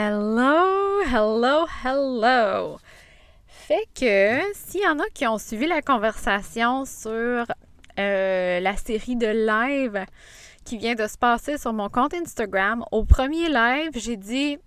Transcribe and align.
Hello, 0.00 1.00
hello, 1.12 1.66
hello. 1.82 2.78
Fait 3.48 3.88
que 3.96 4.40
s'il 4.54 4.82
y 4.82 4.86
en 4.86 5.00
a 5.00 5.08
qui 5.12 5.26
ont 5.26 5.38
suivi 5.38 5.66
la 5.66 5.82
conversation 5.82 6.84
sur 6.84 7.44
euh, 7.98 8.60
la 8.60 8.76
série 8.76 9.16
de 9.16 9.26
live 9.26 10.06
qui 10.64 10.78
vient 10.78 10.94
de 10.94 11.04
se 11.08 11.18
passer 11.18 11.58
sur 11.58 11.72
mon 11.72 11.88
compte 11.88 12.14
Instagram, 12.14 12.84
au 12.92 13.04
premier 13.04 13.48
live, 13.48 13.90
j'ai 13.96 14.16
dit 14.16 14.58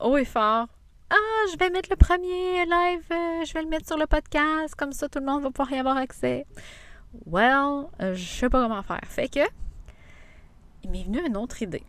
haut 0.00 0.16
et 0.16 0.24
fort 0.24 0.66
Ah, 1.10 1.46
je 1.52 1.56
vais 1.56 1.70
mettre 1.70 1.90
le 1.90 1.96
premier 1.96 2.64
live, 2.64 3.04
euh, 3.12 3.44
je 3.44 3.54
vais 3.54 3.62
le 3.62 3.68
mettre 3.68 3.86
sur 3.86 3.98
le 3.98 4.08
podcast, 4.08 4.74
comme 4.74 4.90
ça 4.90 5.08
tout 5.08 5.20
le 5.20 5.26
monde 5.26 5.44
va 5.44 5.50
pouvoir 5.52 5.70
y 5.70 5.78
avoir 5.78 5.96
accès. 5.96 6.44
Well, 7.24 7.86
euh, 8.02 8.14
je 8.14 8.24
sais 8.24 8.50
pas 8.50 8.62
comment 8.62 8.82
faire. 8.82 8.98
Fait 9.04 9.28
que 9.28 9.48
il 10.82 10.90
m'est 10.90 11.04
venu 11.04 11.24
une 11.24 11.36
autre 11.36 11.62
idée. 11.62 11.84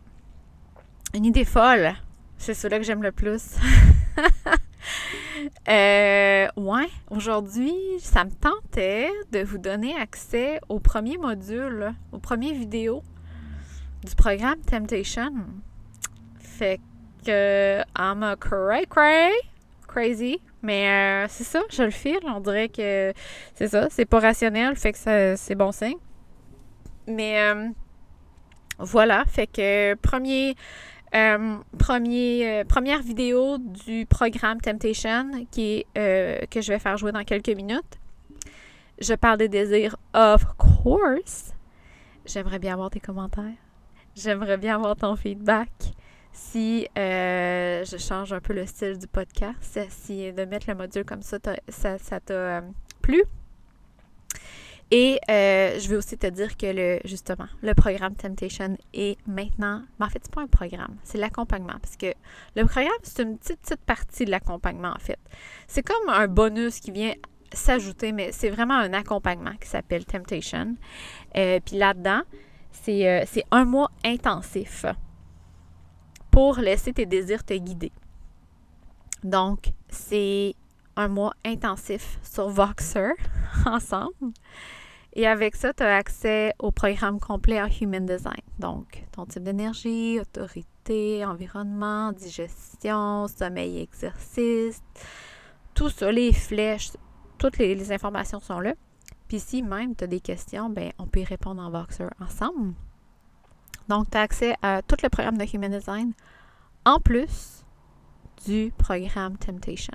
Une 1.12 1.24
idée 1.24 1.44
folle. 1.44 1.96
C'est 2.42 2.54
celui-là 2.54 2.78
que 2.80 2.84
j'aime 2.84 3.04
le 3.04 3.12
plus. 3.12 3.54
euh, 5.68 6.48
ouais, 6.56 6.88
aujourd'hui, 7.08 7.72
ça 8.00 8.24
me 8.24 8.32
tentait 8.32 9.08
de 9.30 9.44
vous 9.44 9.58
donner 9.58 9.94
accès 9.94 10.60
au 10.68 10.80
premier 10.80 11.18
module, 11.18 11.94
au 12.10 12.18
premier 12.18 12.52
vidéo 12.52 13.04
du 14.04 14.16
programme 14.16 14.58
Temptation. 14.62 15.32
Fait 16.40 16.80
que 17.24 17.78
I'm 17.96 18.24
a 18.24 18.34
cray 18.34 18.86
cray, 18.88 19.30
crazy, 19.86 20.40
mais 20.62 20.88
euh, 20.88 21.26
c'est 21.28 21.44
ça, 21.44 21.62
je 21.70 21.84
le 21.84 21.92
file. 21.92 22.18
On 22.24 22.40
dirait 22.40 22.70
que 22.70 23.12
c'est 23.54 23.68
ça, 23.68 23.86
c'est 23.88 24.04
pas 24.04 24.18
rationnel, 24.18 24.74
fait 24.74 24.94
que 24.94 25.36
c'est 25.36 25.54
bon 25.54 25.70
signe. 25.70 25.94
Mais 27.06 27.40
euh, 27.40 27.68
voilà, 28.80 29.24
fait 29.26 29.46
que 29.46 29.94
premier 29.94 30.56
euh, 31.14 31.58
euh, 31.82 32.64
première 32.64 33.02
vidéo 33.02 33.58
du 33.58 34.06
programme 34.06 34.60
Temptation 34.60 35.46
qui 35.50 35.84
euh, 35.96 36.38
que 36.50 36.60
je 36.60 36.72
vais 36.72 36.78
faire 36.78 36.96
jouer 36.96 37.12
dans 37.12 37.24
quelques 37.24 37.50
minutes. 37.50 37.98
Je 39.00 39.14
parle 39.14 39.38
des 39.38 39.48
désirs, 39.48 39.96
of 40.14 40.44
course. 40.56 41.52
J'aimerais 42.24 42.58
bien 42.58 42.74
avoir 42.74 42.90
tes 42.90 43.00
commentaires. 43.00 43.56
J'aimerais 44.14 44.58
bien 44.58 44.76
avoir 44.76 44.96
ton 44.96 45.16
feedback. 45.16 45.70
Si 46.32 46.86
je 46.94 47.96
change 47.98 48.32
un 48.32 48.40
peu 48.40 48.54
le 48.54 48.64
style 48.64 48.98
du 48.98 49.06
podcast, 49.06 49.80
si 49.90 50.32
de 50.32 50.44
mettre 50.44 50.68
le 50.68 50.76
module 50.76 51.04
comme 51.04 51.22
ça, 51.22 51.38
ça 51.68 52.20
t'a 52.20 52.62
plu. 53.02 53.24
Et 54.94 55.18
euh, 55.30 55.78
je 55.80 55.88
vais 55.88 55.96
aussi 55.96 56.18
te 56.18 56.26
dire 56.26 56.54
que 56.54 56.66
le, 56.66 57.00
justement, 57.06 57.46
le 57.62 57.72
programme 57.72 58.14
Temptation 58.14 58.76
est 58.92 59.16
maintenant. 59.26 59.82
Mais 59.98 60.04
en 60.04 60.08
fait, 60.10 60.20
c'est 60.22 60.34
pas 60.34 60.42
un 60.42 60.46
programme, 60.46 60.98
c'est 61.02 61.16
l'accompagnement. 61.16 61.78
Parce 61.80 61.96
que 61.96 62.12
le 62.56 62.66
programme, 62.66 62.92
c'est 63.02 63.22
une 63.22 63.38
petite, 63.38 63.60
petite 63.62 63.80
partie 63.80 64.26
de 64.26 64.30
l'accompagnement, 64.30 64.92
en 64.94 64.98
fait. 64.98 65.18
C'est 65.66 65.82
comme 65.82 66.10
un 66.10 66.28
bonus 66.28 66.78
qui 66.78 66.90
vient 66.90 67.14
s'ajouter, 67.54 68.12
mais 68.12 68.32
c'est 68.32 68.50
vraiment 68.50 68.74
un 68.74 68.92
accompagnement 68.92 69.56
qui 69.58 69.66
s'appelle 69.66 70.04
Temptation. 70.04 70.76
Euh, 71.38 71.58
puis 71.64 71.78
là-dedans, 71.78 72.20
euh, 72.88 73.22
c'est 73.26 73.44
un 73.50 73.64
mois 73.64 73.90
intensif 74.04 74.84
pour 76.30 76.58
laisser 76.58 76.92
tes 76.92 77.06
désirs 77.06 77.44
te 77.44 77.54
guider. 77.54 77.92
Donc, 79.24 79.72
c'est 79.88 80.54
un 80.96 81.08
mois 81.08 81.32
intensif 81.46 82.18
sur 82.22 82.50
Voxer 82.50 83.12
ensemble. 83.64 84.34
Et 85.14 85.26
avec 85.26 85.56
ça, 85.56 85.74
tu 85.74 85.82
as 85.82 85.96
accès 85.96 86.54
au 86.58 86.70
programme 86.70 87.20
complet 87.20 87.60
en 87.60 87.68
Human 87.68 88.06
Design. 88.06 88.40
Donc, 88.58 89.04
ton 89.12 89.26
type 89.26 89.42
d'énergie, 89.42 90.18
autorité, 90.18 91.24
environnement, 91.24 92.12
digestion, 92.12 93.28
sommeil 93.28 93.80
exercice, 93.80 94.82
tout 95.74 95.90
ça, 95.90 96.10
les 96.10 96.32
flèches, 96.32 96.92
toutes 97.36 97.58
les, 97.58 97.92
informations 97.92 98.40
sont 98.40 98.60
là. 98.60 98.74
Puis 99.28 99.40
si 99.40 99.62
même 99.62 99.94
tu 99.94 100.04
as 100.04 100.06
des 100.06 100.20
questions, 100.20 100.70
ben, 100.70 100.92
on 100.98 101.06
peut 101.06 101.20
y 101.20 101.24
répondre 101.24 101.62
en 101.62 101.70
Voxer 101.70 102.06
ensemble. 102.20 102.74
Donc, 103.88 104.10
tu 104.10 104.16
as 104.16 104.22
accès 104.22 104.54
à 104.62 104.80
tout 104.80 104.96
le 105.02 105.10
programme 105.10 105.36
de 105.36 105.44
Human 105.44 105.70
Design 105.70 106.12
en 106.84 107.00
plus 107.00 107.64
du 108.46 108.72
programme 108.78 109.36
Temptation. 109.36 109.94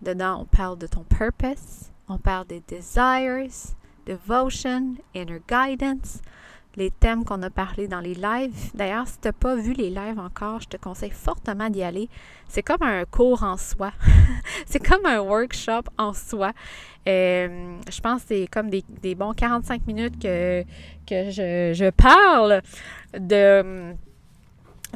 Dedans, 0.00 0.42
on 0.42 0.44
parle 0.44 0.78
de 0.78 0.86
ton 0.86 1.02
purpose, 1.02 1.90
on 2.08 2.18
parle 2.18 2.46
des 2.46 2.60
desires, 2.60 3.50
devotion, 4.08 4.96
inner 5.14 5.40
guidance, 5.48 6.20
les 6.76 6.90
thèmes 6.90 7.24
qu'on 7.24 7.42
a 7.42 7.50
parlé 7.50 7.88
dans 7.88 8.00
les 8.00 8.14
lives. 8.14 8.70
D'ailleurs, 8.74 9.06
si 9.06 9.18
tu 9.20 9.28
n'as 9.28 9.32
pas 9.32 9.56
vu 9.56 9.72
les 9.72 9.90
lives 9.90 10.18
encore, 10.18 10.60
je 10.60 10.68
te 10.68 10.76
conseille 10.76 11.10
fortement 11.10 11.68
d'y 11.68 11.82
aller. 11.82 12.08
C'est 12.48 12.62
comme 12.62 12.82
un 12.82 13.04
cours 13.04 13.42
en 13.42 13.56
soi. 13.56 13.92
c'est 14.66 14.78
comme 14.78 15.04
un 15.04 15.20
workshop 15.20 15.82
en 15.98 16.12
soi. 16.12 16.52
Euh, 17.06 17.76
je 17.90 18.00
pense 18.00 18.22
que 18.22 18.28
c'est 18.28 18.46
comme 18.46 18.70
des, 18.70 19.14
bons 19.14 19.32
45 19.32 19.86
minutes 19.86 20.22
que, 20.22 20.62
que 21.06 21.30
je, 21.30 21.72
je 21.74 21.90
parle 21.90 22.62
de 23.18 23.94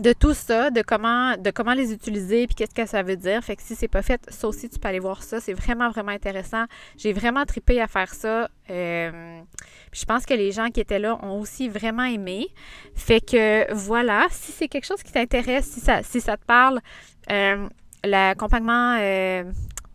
de 0.01 0.13
tout 0.13 0.33
ça, 0.33 0.71
de 0.71 0.81
comment, 0.83 1.37
de 1.37 1.51
comment 1.51 1.75
les 1.75 1.93
utiliser, 1.93 2.47
puis 2.47 2.55
qu'est-ce 2.55 2.75
que 2.75 2.87
ça 2.87 3.03
veut 3.03 3.17
dire. 3.17 3.43
Fait 3.45 3.57
que 3.57 3.63
si 3.63 3.75
c'est 3.75 3.89
pas 3.89 4.03
fait, 4.03 4.21
ça 4.29 4.49
aussi, 4.49 4.69
tu 4.69 4.79
peux 4.79 4.89
aller 4.89 4.99
voir 4.99 5.23
ça. 5.23 5.41
C'est 5.41 5.53
vraiment, 5.53 5.91
vraiment 5.91 6.13
intéressant. 6.13 6.65
J'ai 6.97 7.13
vraiment 7.13 7.45
tripé 7.45 7.81
à 7.81 7.87
faire 7.87 8.15
ça. 8.15 8.49
Euh, 8.71 9.41
je 9.93 10.05
pense 10.05 10.25
que 10.25 10.35
les 10.35 10.51
gens 10.53 10.69
qui 10.69 10.81
étaient 10.81 10.99
là 10.99 11.19
ont 11.23 11.39
aussi 11.39 11.69
vraiment 11.69 12.05
aimé. 12.05 12.49
Fait 12.95 13.21
que 13.21 13.73
voilà, 13.75 14.27
si 14.31 14.53
c'est 14.53 14.69
quelque 14.69 14.87
chose 14.87 15.03
qui 15.03 15.13
t'intéresse, 15.13 15.67
si 15.67 15.81
ça, 15.81 16.03
si 16.03 16.21
ça 16.21 16.37
te 16.37 16.45
parle, 16.47 16.81
euh, 17.31 17.69
l'accompagnement, 18.03 18.97
euh, 18.99 19.45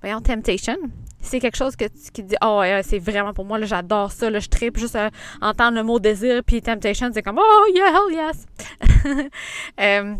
voyons, 0.01 0.21
Temptation, 0.21 0.77
c'est 1.27 1.39
quelque 1.39 1.57
chose 1.57 1.75
que 1.75 1.85
tu 1.85 2.11
qui 2.11 2.23
dis 2.23 2.35
oh 2.43 2.63
c'est 2.83 2.99
vraiment 2.99 3.33
pour 3.33 3.45
moi 3.45 3.61
j'adore 3.61 4.11
ça 4.11 4.29
là, 4.29 4.39
je 4.39 4.47
tripe 4.47 4.77
juste 4.77 4.95
à 4.95 5.11
entendre 5.41 5.77
le 5.77 5.83
mot 5.83 5.99
désir 5.99 6.41
puis 6.43 6.61
temptation 6.61 7.09
c'est 7.13 7.21
comme 7.21 7.39
oh 7.39 7.65
yeah 7.73 7.89
hell 7.89 8.13
yes 8.13 8.45
euh, 9.79 10.15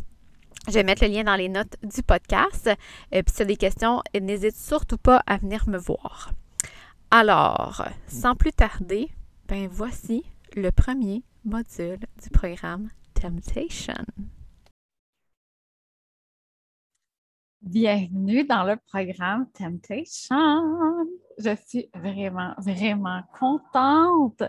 je 0.67 0.73
vais 0.73 0.84
mettre 0.84 1.06
le 1.06 1.12
lien 1.12 1.23
dans 1.23 1.35
les 1.35 1.47
notes 1.47 1.78
du 1.81 2.03
podcast. 2.03 2.67
euh, 2.67 2.73
puis 3.09 3.23
si 3.28 3.35
tu 3.35 3.41
as 3.41 3.46
des 3.46 3.56
questions, 3.56 4.01
n'hésite 4.19 4.57
surtout 4.57 4.97
pas 4.97 5.23
à 5.25 5.38
venir 5.38 5.67
me 5.69 5.78
voir. 5.78 6.31
Alors, 7.09 7.85
sans 8.07 8.35
plus 8.35 8.51
tarder, 8.51 9.09
ben 9.47 9.69
voici 9.72 10.25
le 10.57 10.72
premier 10.72 11.23
module 11.46 12.00
du 12.22 12.29
programme 12.29 12.90
Temptation. 13.13 14.03
Bienvenue 17.69 18.45
dans 18.45 18.63
le 18.63 18.78
programme 18.78 19.51
Temptation. 19.51 21.05
Je 21.38 21.53
suis 21.66 21.89
vraiment, 21.94 22.53
vraiment 22.59 23.22
contente 23.38 24.41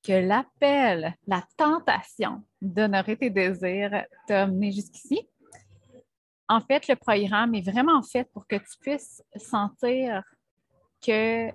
que 0.00 0.12
l'appel, 0.12 1.16
la 1.26 1.42
tentation 1.56 2.44
d'honorer 2.62 3.16
tes 3.16 3.30
désirs 3.30 4.04
t'a 4.28 4.44
amené 4.44 4.70
jusqu'ici. 4.70 5.28
En 6.48 6.60
fait, 6.60 6.86
le 6.86 6.94
programme 6.94 7.56
est 7.56 7.68
vraiment 7.68 8.00
fait 8.04 8.30
pour 8.32 8.46
que 8.46 8.54
tu 8.54 8.78
puisses 8.80 9.24
sentir 9.34 10.22
qu'il 11.00 11.52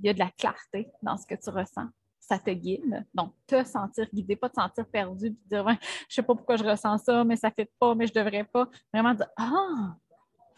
y 0.00 0.08
a 0.08 0.14
de 0.14 0.18
la 0.18 0.30
clarté 0.30 0.88
dans 1.02 1.18
ce 1.18 1.26
que 1.26 1.34
tu 1.34 1.50
ressens. 1.50 1.88
Ça 2.32 2.38
te 2.38 2.50
guide. 2.50 3.04
Donc, 3.12 3.34
te 3.46 3.62
sentir 3.62 4.08
guidé, 4.10 4.36
pas 4.36 4.48
te 4.48 4.54
sentir 4.54 4.86
perdu, 4.86 5.32
puis 5.32 5.48
dire, 5.50 5.68
je 5.68 5.74
ne 5.74 5.78
sais 6.08 6.22
pas 6.22 6.34
pourquoi 6.34 6.56
je 6.56 6.64
ressens 6.64 6.96
ça, 6.96 7.24
mais 7.24 7.36
ça 7.36 7.50
fait 7.50 7.70
pas, 7.78 7.94
mais 7.94 8.06
je 8.06 8.18
ne 8.18 8.24
devrais 8.24 8.44
pas. 8.44 8.70
Vraiment 8.90 9.12
dire, 9.12 9.28
ah, 9.36 9.94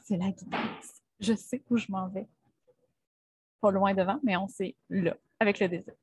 c'est 0.04 0.16
la 0.16 0.30
guidance. 0.30 1.02
Je 1.18 1.34
sais 1.34 1.64
où 1.68 1.76
je 1.76 1.86
m'en 1.88 2.06
vais. 2.06 2.28
Pas 3.60 3.72
loin 3.72 3.92
devant, 3.92 4.20
mais 4.22 4.36
on 4.36 4.46
sait 4.46 4.76
là, 4.88 5.16
avec 5.40 5.58
le 5.58 5.68
désir. 5.68 5.94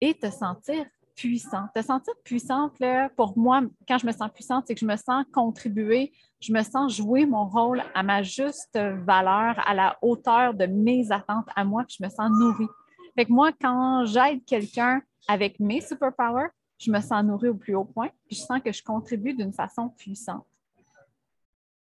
Et 0.00 0.14
te 0.14 0.30
sentir 0.30 0.86
puissante. 1.14 1.74
Te 1.74 1.82
sentir 1.82 2.14
puissante, 2.24 2.78
là, 2.80 3.10
pour 3.10 3.36
moi, 3.36 3.64
quand 3.86 3.98
je 3.98 4.06
me 4.06 4.12
sens 4.12 4.30
puissante, 4.32 4.64
c'est 4.66 4.74
que 4.74 4.80
je 4.80 4.86
me 4.86 4.96
sens 4.96 5.26
contribuer, 5.30 6.10
je 6.40 6.54
me 6.54 6.62
sens 6.62 6.96
jouer 6.96 7.26
mon 7.26 7.46
rôle 7.46 7.82
à 7.94 8.02
ma 8.02 8.22
juste 8.22 8.78
valeur, 8.78 9.58
à 9.68 9.74
la 9.74 9.98
hauteur 10.00 10.54
de 10.54 10.64
mes 10.64 11.12
attentes 11.12 11.48
à 11.54 11.64
moi, 11.64 11.84
puis 11.86 11.98
je 12.00 12.02
me 12.02 12.08
sens 12.08 12.30
nourrie. 12.30 12.70
Fait 13.16 13.24
que 13.24 13.32
moi, 13.32 13.50
quand 13.60 14.04
j'aide 14.04 14.44
quelqu'un 14.44 15.02
avec 15.26 15.58
mes 15.58 15.80
superpowers, 15.80 16.50
je 16.78 16.90
me 16.90 17.00
sens 17.00 17.24
nourrie 17.24 17.48
au 17.48 17.54
plus 17.54 17.74
haut 17.74 17.84
point, 17.84 18.10
puis 18.26 18.36
je 18.36 18.42
sens 18.42 18.60
que 18.62 18.70
je 18.70 18.82
contribue 18.82 19.34
d'une 19.34 19.52
façon 19.52 19.88
puissante. 19.88 20.46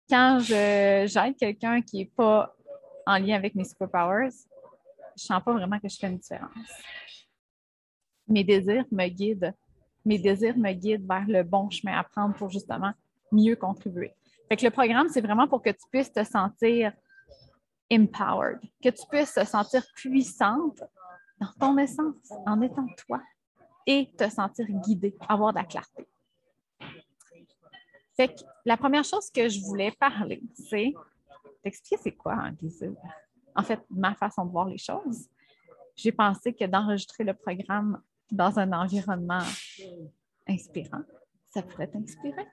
Quand 0.08 0.38
j'aide 0.40 1.36
quelqu'un 1.36 1.82
qui 1.82 1.98
n'est 1.98 2.12
pas 2.16 2.56
en 3.06 3.18
lien 3.18 3.36
avec 3.36 3.54
mes 3.54 3.64
superpowers, 3.64 4.30
je 5.16 5.24
ne 5.24 5.26
sens 5.26 5.42
pas 5.44 5.52
vraiment 5.52 5.78
que 5.78 5.88
je 5.88 5.96
fais 5.96 6.08
une 6.08 6.18
différence 6.18 6.50
mes 8.30 8.44
désirs 8.44 8.84
me 8.90 9.08
guident. 9.08 9.52
Mes 10.04 10.18
désirs 10.18 10.56
me 10.56 10.72
guident 10.72 11.06
vers 11.06 11.26
le 11.26 11.42
bon 11.42 11.68
chemin 11.68 11.98
à 11.98 12.04
prendre 12.04 12.34
pour 12.34 12.48
justement 12.48 12.92
mieux 13.30 13.56
contribuer. 13.56 14.14
Fait 14.48 14.56
que 14.56 14.64
le 14.64 14.70
programme, 14.70 15.08
c'est 15.08 15.20
vraiment 15.20 15.46
pour 15.46 15.62
que 15.62 15.70
tu 15.70 15.84
puisses 15.90 16.12
te 16.12 16.24
sentir 16.24 16.92
empowered, 17.92 18.60
que 18.82 18.88
tu 18.88 19.02
puisses 19.10 19.34
te 19.34 19.44
sentir 19.44 19.84
puissante 19.94 20.82
dans 21.40 21.52
ton 21.58 21.78
essence, 21.78 22.32
en 22.46 22.60
étant 22.60 22.86
toi, 23.06 23.22
et 23.86 24.10
te 24.16 24.28
sentir 24.28 24.66
guidée, 24.68 25.16
avoir 25.28 25.52
de 25.52 25.58
la 25.58 25.64
clarté. 25.64 26.06
Fait 28.14 28.28
que 28.28 28.40
la 28.64 28.76
première 28.76 29.04
chose 29.04 29.30
que 29.30 29.48
je 29.48 29.60
voulais 29.60 29.92
parler, 29.92 30.42
c'est 30.54 30.92
d'expliquer 31.64 31.96
c'est 32.02 32.12
quoi 32.12 32.34
un 32.34 32.52
désir. 32.52 32.92
En 33.56 33.62
fait, 33.62 33.80
ma 33.90 34.14
façon 34.14 34.44
de 34.44 34.50
voir 34.50 34.66
les 34.66 34.78
choses. 34.78 35.28
J'ai 35.96 36.12
pensé 36.12 36.52
que 36.52 36.64
d'enregistrer 36.64 37.24
le 37.24 37.34
programme 37.34 38.00
dans 38.30 38.58
un 38.58 38.72
environnement 38.72 39.42
inspirant, 40.46 41.02
ça 41.46 41.62
pourrait 41.62 41.88
t'inspirer. 41.88 42.46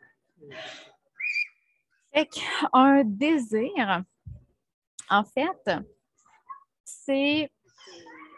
Fait 2.13 2.27
qu'un 2.27 3.03
désir, 3.03 4.03
en 5.09 5.23
fait, 5.23 5.71
c'est 6.83 7.51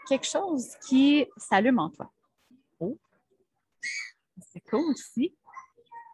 quelque 0.09 0.27
chose 0.27 0.75
qui 0.88 1.25
s'allume 1.38 1.79
en 1.79 1.89
toi. 1.91 2.11
Oh, 2.79 2.97
c'est 4.41 4.61
cool 4.61 4.91
aussi. 4.91 5.35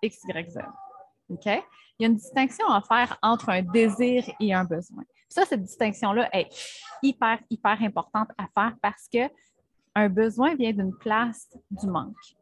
X, 0.01 0.19
Y, 0.27 0.49
Z. 0.51 0.57
OK? 1.29 1.45
Il 1.45 2.03
y 2.03 2.05
a 2.05 2.07
une 2.09 2.15
distinction 2.15 2.67
à 2.67 2.81
faire 2.81 3.17
entre 3.21 3.49
un 3.49 3.61
désir 3.61 4.29
et 4.39 4.53
un 4.53 4.65
besoin. 4.65 5.03
Ça, 5.29 5.45
cette 5.45 5.63
distinction-là 5.63 6.29
est 6.33 6.49
hyper, 7.01 7.39
hyper 7.49 7.81
importante 7.81 8.29
à 8.37 8.47
faire 8.53 8.75
parce 8.81 9.07
que 9.11 9.29
un 9.95 10.09
besoin 10.09 10.55
vient 10.55 10.73
d'une 10.73 10.95
place 10.97 11.49
du 11.71 11.87
manque. 11.87 12.35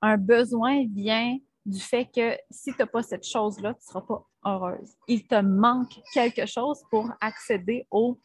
Un 0.00 0.16
besoin 0.16 0.86
vient 0.86 1.36
du 1.64 1.80
fait 1.80 2.06
que 2.06 2.38
si 2.48 2.72
tu 2.72 2.78
n'as 2.78 2.86
pas 2.86 3.02
cette 3.02 3.26
chose-là, 3.26 3.74
tu 3.74 3.80
ne 3.80 3.84
seras 3.84 4.02
pas 4.02 4.24
heureuse. 4.44 4.96
Il 5.08 5.26
te 5.26 5.40
manque 5.40 6.00
quelque 6.14 6.46
chose 6.46 6.84
pour 6.90 7.10
accéder 7.20 7.88
au 7.90 8.20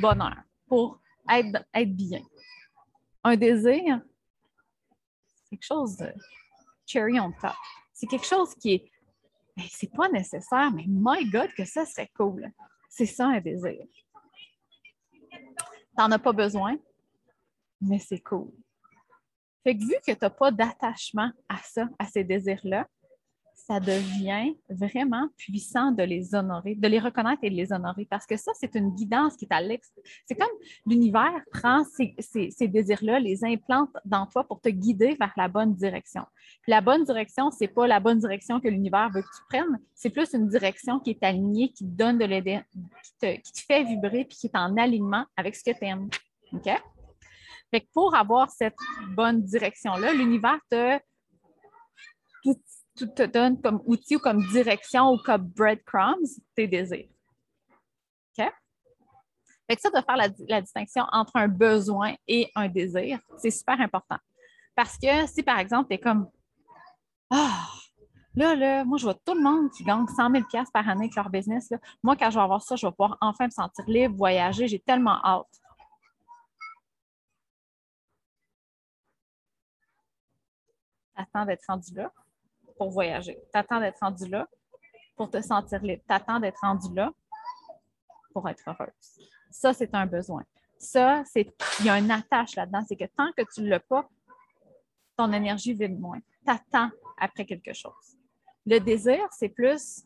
bonheur, 0.00 0.36
pour 0.68 1.00
être, 1.28 1.94
bien. 1.94 2.22
Un 3.22 3.36
désir, 3.36 4.00
c'est 5.34 5.50
quelque 5.50 5.64
chose 5.64 5.96
de 5.96 6.12
cherry 6.86 7.18
on 7.20 7.32
top. 7.32 7.54
C'est 7.92 8.06
quelque 8.06 8.26
chose 8.26 8.54
qui 8.56 8.74
est, 8.74 8.90
ben, 9.56 9.64
c'est 9.70 9.92
pas 9.92 10.08
nécessaire, 10.08 10.70
mais 10.72 10.84
my 10.86 11.28
God, 11.30 11.52
que 11.54 11.64
ça 11.64 11.86
serait 11.86 12.10
cool. 12.16 12.50
C'est 12.88 13.06
ça 13.06 13.26
un 13.28 13.40
désir. 13.40 13.86
Tu 15.30 15.98
n'en 15.98 16.10
as 16.10 16.18
pas 16.18 16.32
besoin, 16.32 16.76
mais 17.80 17.98
c'est 17.98 18.20
cool. 18.20 18.52
Fait 19.62 19.76
que 19.76 19.82
vu 19.82 19.94
que 20.06 20.12
tu 20.12 20.18
n'as 20.20 20.30
pas 20.30 20.50
d'attachement 20.50 21.30
à 21.48 21.56
ça, 21.58 21.88
à 21.98 22.06
ces 22.06 22.24
désirs-là, 22.24 22.86
ça 23.54 23.80
devient 23.80 24.54
vraiment 24.68 25.28
puissant 25.36 25.92
de 25.92 26.02
les 26.02 26.34
honorer, 26.34 26.74
de 26.74 26.88
les 26.88 26.98
reconnaître 26.98 27.42
et 27.42 27.50
de 27.50 27.54
les 27.54 27.72
honorer, 27.72 28.04
parce 28.04 28.26
que 28.26 28.36
ça, 28.36 28.52
c'est 28.54 28.74
une 28.74 28.90
guidance 28.90 29.36
qui 29.36 29.46
est 29.46 29.54
à 29.54 29.60
l'extérieur. 29.60 30.12
C'est 30.26 30.34
comme 30.34 30.50
l'univers 30.86 31.42
prend 31.50 31.84
ces, 31.84 32.14
ces, 32.18 32.68
désirs-là, 32.68 33.20
les 33.20 33.44
implante 33.44 33.90
dans 34.04 34.26
toi 34.26 34.44
pour 34.44 34.60
te 34.60 34.68
guider 34.68 35.16
vers 35.18 35.32
la 35.36 35.48
bonne 35.48 35.74
direction. 35.74 36.24
la 36.66 36.80
bonne 36.80 37.04
direction, 37.04 37.50
c'est 37.50 37.68
pas 37.68 37.86
la 37.86 38.00
bonne 38.00 38.18
direction 38.18 38.60
que 38.60 38.68
l'univers 38.68 39.10
veut 39.10 39.22
que 39.22 39.36
tu 39.36 39.42
prennes, 39.48 39.78
c'est 39.94 40.10
plus 40.10 40.32
une 40.34 40.48
direction 40.48 41.00
qui 41.00 41.10
est 41.10 41.22
alignée, 41.22 41.70
qui 41.72 41.84
te 41.84 41.90
donne 41.90 42.18
de 42.18 42.24
l'aider, 42.24 42.60
qui 42.72 43.12
te, 43.20 43.40
qui 43.40 43.52
te 43.52 43.60
fait 43.60 43.84
vibrer, 43.84 44.24
puis 44.24 44.36
qui 44.36 44.46
est 44.48 44.56
en 44.56 44.76
alignement 44.76 45.24
avec 45.36 45.56
ce 45.56 45.64
que 45.64 45.76
tu 45.76 45.84
aimes. 45.84 46.08
OK? 46.52 46.70
Fait 47.70 47.80
que 47.80 47.86
pour 47.92 48.14
avoir 48.14 48.50
cette 48.50 48.76
bonne 49.16 49.42
direction-là, 49.42 50.12
l'univers 50.12 50.58
te 50.70 50.98
tout 52.96 53.06
te 53.06 53.22
donne 53.22 53.60
comme 53.60 53.82
outil 53.86 54.16
ou 54.16 54.18
comme 54.18 54.44
direction 54.48 55.12
ou 55.12 55.18
comme 55.18 55.42
breadcrumbs 55.48 56.40
tes 56.54 56.66
désirs. 56.66 57.08
OK? 58.38 58.52
Fait 59.66 59.76
que 59.76 59.80
ça, 59.80 59.90
de 59.90 60.04
faire 60.04 60.16
la, 60.16 60.60
distinction 60.60 61.04
entre 61.10 61.36
un 61.36 61.48
besoin 61.48 62.14
et 62.28 62.50
un 62.54 62.68
désir, 62.68 63.18
c'est 63.38 63.50
super 63.50 63.80
important. 63.80 64.18
Parce 64.74 64.98
que 64.98 65.26
si, 65.26 65.42
par 65.42 65.58
exemple, 65.58 65.88
tu 65.88 65.94
es 65.94 65.98
comme 65.98 66.28
Ah, 67.30 67.66
là, 68.34 68.54
là, 68.54 68.84
moi, 68.84 68.98
je 68.98 69.04
vois 69.04 69.14
tout 69.14 69.34
le 69.34 69.42
monde 69.42 69.70
qui 69.70 69.84
gagne 69.84 70.06
100 70.06 70.30
000 70.30 70.44
par 70.72 70.88
année 70.88 71.04
avec 71.04 71.14
leur 71.14 71.30
business. 71.30 71.72
Moi, 72.02 72.16
quand 72.16 72.30
je 72.30 72.36
vais 72.36 72.42
avoir 72.42 72.62
ça, 72.62 72.76
je 72.76 72.86
vais 72.86 72.92
pouvoir 72.92 73.16
enfin 73.20 73.46
me 73.46 73.50
sentir 73.50 73.84
libre, 73.88 74.16
voyager. 74.16 74.68
J'ai 74.68 74.80
tellement 74.80 75.24
hâte. 75.24 75.46
Attends 81.16 81.46
d'être 81.46 81.64
rendu 81.68 81.94
là 81.94 82.12
pour 82.76 82.90
voyager. 82.90 83.38
Tu 83.52 83.58
attends 83.58 83.80
d'être 83.80 83.98
rendu 84.00 84.28
là 84.28 84.48
pour 85.16 85.30
te 85.30 85.40
sentir 85.40 85.80
libre. 85.82 86.02
Tu 86.08 86.14
attends 86.14 86.40
d'être 86.40 86.60
rendu 86.60 86.94
là 86.94 87.12
pour 88.32 88.48
être 88.48 88.62
heureuse. 88.66 89.28
Ça, 89.50 89.72
c'est 89.72 89.94
un 89.94 90.06
besoin. 90.06 90.44
Ça, 90.78 91.22
c'est 91.24 91.54
il 91.80 91.86
y 91.86 91.88
a 91.88 91.98
une 91.98 92.10
attache 92.10 92.56
là-dedans. 92.56 92.82
C'est 92.86 92.96
que 92.96 93.04
tant 93.16 93.30
que 93.36 93.42
tu 93.54 93.62
ne 93.62 93.68
l'as 93.68 93.80
pas, 93.80 94.08
ton 95.16 95.32
énergie 95.32 95.72
vide 95.72 95.98
moins. 95.98 96.18
Tu 96.46 96.52
attends 96.52 96.90
après 97.18 97.46
quelque 97.46 97.72
chose. 97.72 98.18
Le 98.66 98.78
désir, 98.78 99.20
c'est 99.30 99.48
plus 99.48 100.04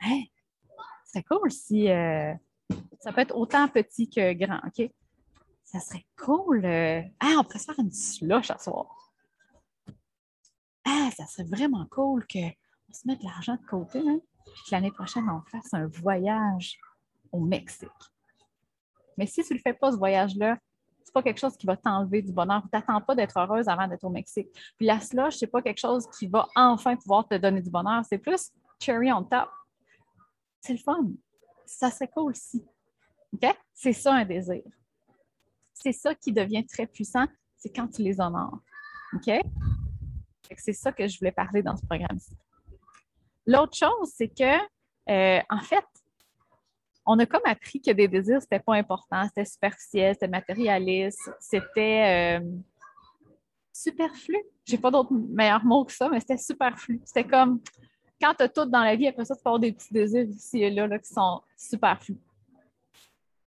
hey, 0.00 0.32
c'est 1.04 1.22
cool 1.24 1.50
si 1.50 1.90
euh, 1.90 2.32
ça 3.00 3.12
peut 3.12 3.20
être 3.20 3.36
autant 3.36 3.68
petit 3.68 4.08
que 4.08 4.32
grand, 4.32 4.60
OK? 4.66 4.90
Ça 5.64 5.78
serait 5.80 6.06
cool. 6.16 6.64
Euh, 6.64 7.02
ah, 7.20 7.36
on 7.38 7.44
pourrait 7.44 7.58
se 7.58 7.64
faire 7.64 7.78
une 7.78 7.92
slush 7.92 8.50
à 8.50 8.58
soir 8.58 9.01
ah, 10.84 11.10
ça 11.16 11.26
serait 11.26 11.48
vraiment 11.48 11.86
cool 11.90 12.26
qu'on 12.26 12.52
se 12.92 13.06
mette 13.06 13.20
de 13.20 13.24
l'argent 13.24 13.56
de 13.56 13.66
côté, 13.66 13.98
hein, 13.98 14.20
puis 14.44 14.72
l'année 14.72 14.90
prochaine, 14.90 15.28
on 15.28 15.40
fasse 15.50 15.72
un 15.72 15.86
voyage 15.86 16.78
au 17.30 17.40
Mexique. 17.40 17.88
Mais 19.16 19.26
si 19.26 19.42
tu 19.42 19.52
ne 19.52 19.58
le 19.58 19.62
fais 19.62 19.74
pas, 19.74 19.92
ce 19.92 19.96
voyage-là, 19.96 20.56
ce 21.04 21.10
n'est 21.10 21.12
pas 21.12 21.22
quelque 21.22 21.38
chose 21.38 21.56
qui 21.56 21.66
va 21.66 21.76
t'enlever 21.76 22.22
du 22.22 22.32
bonheur. 22.32 22.62
Tu 22.62 22.68
n'attends 22.72 23.00
pas 23.00 23.14
d'être 23.14 23.38
heureuse 23.38 23.68
avant 23.68 23.86
d'être 23.86 24.04
au 24.04 24.10
Mexique. 24.10 24.48
Puis 24.76 24.86
la 24.86 25.00
slush, 25.00 25.36
ce 25.36 25.44
n'est 25.44 25.50
pas 25.50 25.62
quelque 25.62 25.80
chose 25.80 26.08
qui 26.18 26.26
va 26.26 26.48
enfin 26.54 26.96
pouvoir 26.96 27.26
te 27.26 27.34
donner 27.36 27.60
du 27.60 27.70
bonheur. 27.70 28.02
C'est 28.08 28.18
plus 28.18 28.50
cherry 28.80 29.12
on 29.12 29.24
top. 29.24 29.50
C'est 30.60 30.72
le 30.72 30.78
fun. 30.78 31.08
Ça 31.66 31.90
serait 31.90 32.08
cool 32.08 32.30
aussi. 32.30 32.64
OK? 33.34 33.54
C'est 33.74 33.92
ça 33.92 34.14
un 34.14 34.24
désir. 34.24 34.62
C'est 35.74 35.92
ça 35.92 36.14
qui 36.14 36.32
devient 36.32 36.64
très 36.64 36.86
puissant, 36.86 37.26
c'est 37.56 37.74
quand 37.74 37.88
tu 37.88 38.02
les 38.02 38.20
honores. 38.20 38.60
OK? 39.14 39.30
C'est 40.56 40.72
ça 40.72 40.92
que 40.92 41.06
je 41.06 41.18
voulais 41.18 41.32
parler 41.32 41.62
dans 41.62 41.76
ce 41.76 41.84
programme-ci. 41.86 42.36
L'autre 43.46 43.76
chose, 43.76 44.10
c'est 44.14 44.28
que, 44.28 44.58
euh, 45.10 45.40
en 45.50 45.60
fait, 45.60 45.84
on 47.04 47.18
a 47.18 47.26
comme 47.26 47.42
appris 47.44 47.80
que 47.80 47.90
des 47.90 48.06
désirs, 48.06 48.40
c'était 48.40 48.60
pas 48.60 48.74
important, 48.74 49.24
c'était 49.26 49.44
superficiel, 49.44 50.14
c'était 50.14 50.28
matérialiste, 50.28 51.30
c'était 51.40 52.40
euh, 52.40 52.46
superflu. 53.72 54.36
J'ai 54.64 54.78
pas 54.78 54.90
d'autre 54.90 55.12
meilleur 55.12 55.64
mot 55.64 55.84
que 55.84 55.92
ça, 55.92 56.08
mais 56.08 56.20
c'était 56.20 56.38
superflu. 56.38 57.00
C'était 57.04 57.24
comme 57.24 57.60
quand 58.20 58.34
tu 58.34 58.44
as 58.44 58.48
tout 58.48 58.66
dans 58.66 58.84
la 58.84 58.94
vie, 58.94 59.08
après 59.08 59.24
ça, 59.24 59.34
tu 59.34 59.42
peux 59.42 59.48
avoir 59.48 59.60
des 59.60 59.72
petits 59.72 59.92
désirs 59.92 60.28
ici 60.28 60.62
et 60.62 60.70
là, 60.70 60.86
là 60.86 60.98
qui 60.98 61.12
sont 61.12 61.42
superflus. 61.56 62.18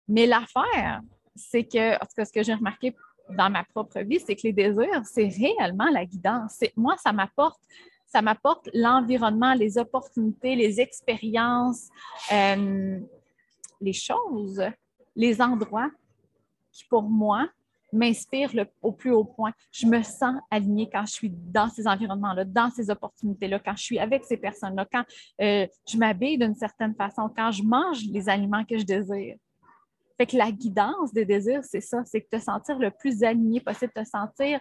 Mais 0.06 0.26
l'affaire, 0.26 1.00
c'est 1.34 1.64
que, 1.64 1.94
en 1.94 2.00
tout 2.00 2.14
cas, 2.16 2.24
ce 2.26 2.32
que 2.32 2.42
j'ai 2.42 2.54
remarqué 2.54 2.94
dans 3.30 3.50
ma 3.50 3.64
propre 3.64 4.00
vie, 4.00 4.20
c'est 4.20 4.34
que 4.34 4.42
les 4.44 4.52
désirs, 4.52 5.02
c'est 5.04 5.28
réellement 5.28 5.90
la 5.92 6.04
guidance. 6.04 6.60
Moi, 6.76 6.96
ça 6.98 7.12
m'apporte 7.12 7.60
ça 8.08 8.22
m'apporte 8.22 8.70
l'environnement, 8.72 9.52
les 9.52 9.76
opportunités, 9.76 10.56
les 10.56 10.80
expériences, 10.80 11.88
euh, 12.32 12.98
les 13.80 13.92
choses, 13.92 14.62
les 15.14 15.42
endroits 15.42 15.90
qui, 16.72 16.84
pour 16.86 17.02
moi, 17.02 17.48
m'inspirent 17.92 18.66
au 18.82 18.92
plus 18.92 19.10
haut 19.10 19.24
point. 19.24 19.52
Je 19.72 19.86
me 19.86 20.02
sens 20.02 20.36
alignée 20.50 20.88
quand 20.90 21.04
je 21.06 21.12
suis 21.12 21.30
dans 21.30 21.68
ces 21.68 21.86
environnements-là, 21.86 22.44
dans 22.44 22.70
ces 22.70 22.90
opportunités-là, 22.90 23.58
quand 23.58 23.76
je 23.76 23.82
suis 23.82 23.98
avec 23.98 24.24
ces 24.24 24.36
personnes-là, 24.36 24.86
quand 24.90 25.04
euh, 25.40 25.66
je 25.86 25.96
m'habille 25.96 26.38
d'une 26.38 26.54
certaine 26.54 26.94
façon, 26.94 27.30
quand 27.34 27.50
je 27.50 27.62
mange 27.62 28.04
les 28.10 28.28
aliments 28.28 28.64
que 28.64 28.78
je 28.78 28.84
désire. 28.84 29.36
Fait 30.18 30.26
que 30.26 30.36
la 30.36 30.50
guidance 30.50 31.12
des 31.12 31.24
désirs, 31.24 31.62
c'est 31.64 31.80
ça, 31.80 32.04
c'est 32.04 32.28
te 32.28 32.40
sentir 32.40 32.76
le 32.76 32.90
plus 32.90 33.22
aligné 33.22 33.60
possible, 33.60 33.92
te 33.92 34.04
sentir 34.04 34.60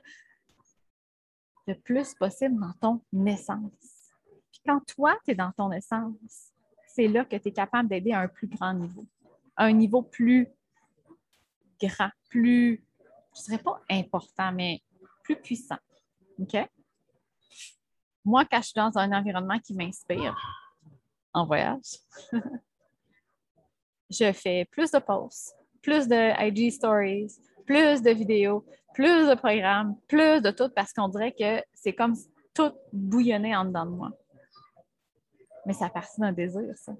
le 1.66 1.74
plus 1.74 2.14
possible 2.14 2.60
dans 2.60 2.74
ton 2.80 3.26
essence. 3.26 4.14
Puis 4.52 4.62
quand 4.64 4.80
toi, 4.86 5.18
tu 5.26 5.32
es 5.32 5.36
dans 5.36 5.52
ton 5.52 5.72
essence, 5.72 6.54
c'est 6.88 7.08
là 7.08 7.26
que 7.26 7.36
tu 7.36 7.48
es 7.48 7.52
capable 7.52 7.90
d'aider 7.90 8.12
à 8.12 8.20
un 8.20 8.28
plus 8.28 8.48
grand 8.48 8.74
niveau, 8.74 9.06
à 9.56 9.66
un 9.66 9.74
niveau 9.74 10.04
plus 10.04 10.48
grand, 11.82 12.10
plus, 12.30 12.84
je 13.36 13.42
ne 13.42 13.46
dirais 13.46 13.64
pas 13.64 13.82
important, 13.90 14.52
mais 14.52 14.82
plus 15.24 15.38
puissant. 15.38 15.80
OK? 16.40 16.56
Moi, 18.24 18.46
quand 18.46 18.58
je 18.58 18.66
suis 18.66 18.74
dans 18.76 18.96
un 18.96 19.12
environnement 19.12 19.60
qui 19.60 19.74
m'inspire, 19.74 20.36
en 21.34 21.46
voyage, 21.46 21.98
je 24.10 24.32
fais 24.32 24.66
plus 24.66 24.92
de 24.92 25.00
posts, 25.00 25.56
plus 25.82 26.08
de 26.08 26.48
IG 26.48 26.72
stories, 26.72 27.32
plus 27.66 28.02
de 28.02 28.12
vidéos, 28.12 28.66
plus 28.94 29.30
de 29.30 29.36
programmes, 29.36 29.96
plus 30.08 30.42
de 30.42 30.52
tout, 30.52 30.70
parce 30.70 30.94
qu'on 30.94 31.08
dirait 31.10 31.34
que 31.34 31.62
c'est 31.74 31.94
comme 31.94 32.16
tout 32.54 32.72
bouillonné 32.92 33.56
en 33.56 33.66
dedans 33.66 33.86
de 33.86 33.92
moi. 33.92 34.12
Mais 35.66 35.74
ça 35.74 35.86
appartient 35.86 36.20
d'un 36.20 36.32
désir, 36.32 36.64
ça. 36.76 36.94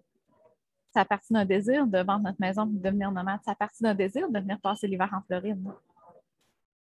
Ça 0.94 1.02
appartient 1.02 1.34
d'un 1.34 1.46
désir 1.46 1.88
de 1.88 2.00
vendre 2.00 2.24
notre 2.24 2.40
maison 2.40 2.66
et 2.66 2.74
de 2.74 2.84
devenir 2.84 3.12
nomade. 3.12 3.40
Ça 3.46 3.52
appartient 3.52 3.84
d'un 3.84 3.96
désir 3.96 4.30
de 4.30 4.40
venir 4.40 4.60
passer 4.60 4.88
l'hiver 4.88 5.10
en 5.14 5.22
Floride. 5.22 5.64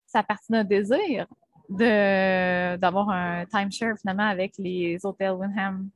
Ça 0.06 0.20
appartient 0.20 0.50
d'un 0.50 0.64
désir 0.64 1.26
d'avoir 1.68 3.10
un 3.10 3.44
timeshare 3.46 3.96
finalement 3.98 4.28
avec 4.28 4.54
les 4.58 4.98
hôtels 5.04 5.32
Wyndham. 5.32 5.90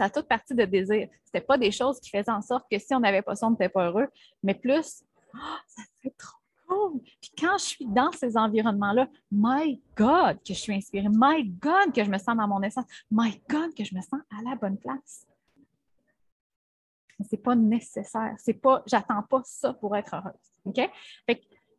Ça 0.00 0.06
a 0.06 0.10
toute 0.10 0.28
partie 0.28 0.54
de 0.54 0.64
désir. 0.64 1.10
C'était 1.26 1.42
pas 1.42 1.58
des 1.58 1.70
choses 1.70 2.00
qui 2.00 2.08
faisaient 2.08 2.30
en 2.30 2.40
sorte 2.40 2.64
que 2.70 2.78
si 2.78 2.94
on 2.94 3.00
n'avait 3.00 3.20
pas 3.20 3.36
ça, 3.36 3.46
on 3.46 3.50
n'était 3.50 3.68
pas 3.68 3.88
heureux, 3.88 4.08
mais 4.42 4.54
plus, 4.54 5.04
oh, 5.34 5.38
ça 5.66 5.82
fait 6.02 6.14
trop 6.16 6.38
cool. 6.66 7.02
Puis 7.20 7.32
quand 7.38 7.58
je 7.58 7.64
suis 7.64 7.84
dans 7.84 8.10
ces 8.12 8.34
environnements-là, 8.34 9.08
my 9.30 9.78
God, 9.94 10.38
que 10.38 10.54
je 10.54 10.58
suis 10.58 10.72
inspirée, 10.72 11.10
my 11.12 11.44
God, 11.44 11.92
que 11.94 12.02
je 12.02 12.08
me 12.08 12.16
sens 12.16 12.34
dans 12.34 12.48
mon 12.48 12.62
essence, 12.62 12.86
my 13.10 13.42
God, 13.46 13.74
que 13.74 13.84
je 13.84 13.94
me 13.94 14.00
sens 14.00 14.22
à 14.30 14.42
la 14.48 14.56
bonne 14.56 14.78
place. 14.78 15.26
C'est 17.28 17.36
pas 17.36 17.54
nécessaire. 17.54 18.34
C'est 18.38 18.54
pas, 18.54 18.82
j'attends 18.86 19.22
pas 19.24 19.42
ça 19.44 19.74
pour 19.74 19.94
être 19.98 20.14
heureuse. 20.14 20.32
OK? 20.64 20.80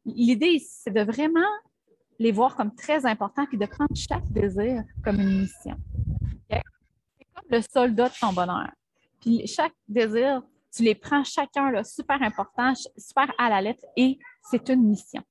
l'idée, 0.06 0.60
c'est 0.60 0.92
de 0.92 1.01
vraiment 1.01 1.40
les 2.20 2.32
voir 2.32 2.56
comme 2.56 2.75
très 2.75 3.04
importants 3.08 3.48
puis 3.48 3.58
de 3.58 3.66
prendre 3.66 3.96
chaque 3.96 4.32
désir 4.32 4.84
comme 5.04 5.20
une 5.20 5.40
mission. 5.40 5.75
Le 7.51 7.62
soldat 7.62 8.10
de 8.10 8.13
ton 8.20 8.34
bonheur. 8.34 8.72
Puis 9.20 9.46
chaque 9.46 9.74
désir, 9.88 10.41
tu 10.74 10.84
les 10.84 10.96
prends 10.96 11.24
chacun 11.24 11.70
là, 11.70 11.84
super 11.84 12.22
important, 12.22 12.74
super 12.98 13.31
à 13.38 13.50
la 13.50 13.62
lettre 13.62 13.86
et 13.96 14.17
c'est 14.50 14.70
une 14.70 14.84
mission. 14.84 15.22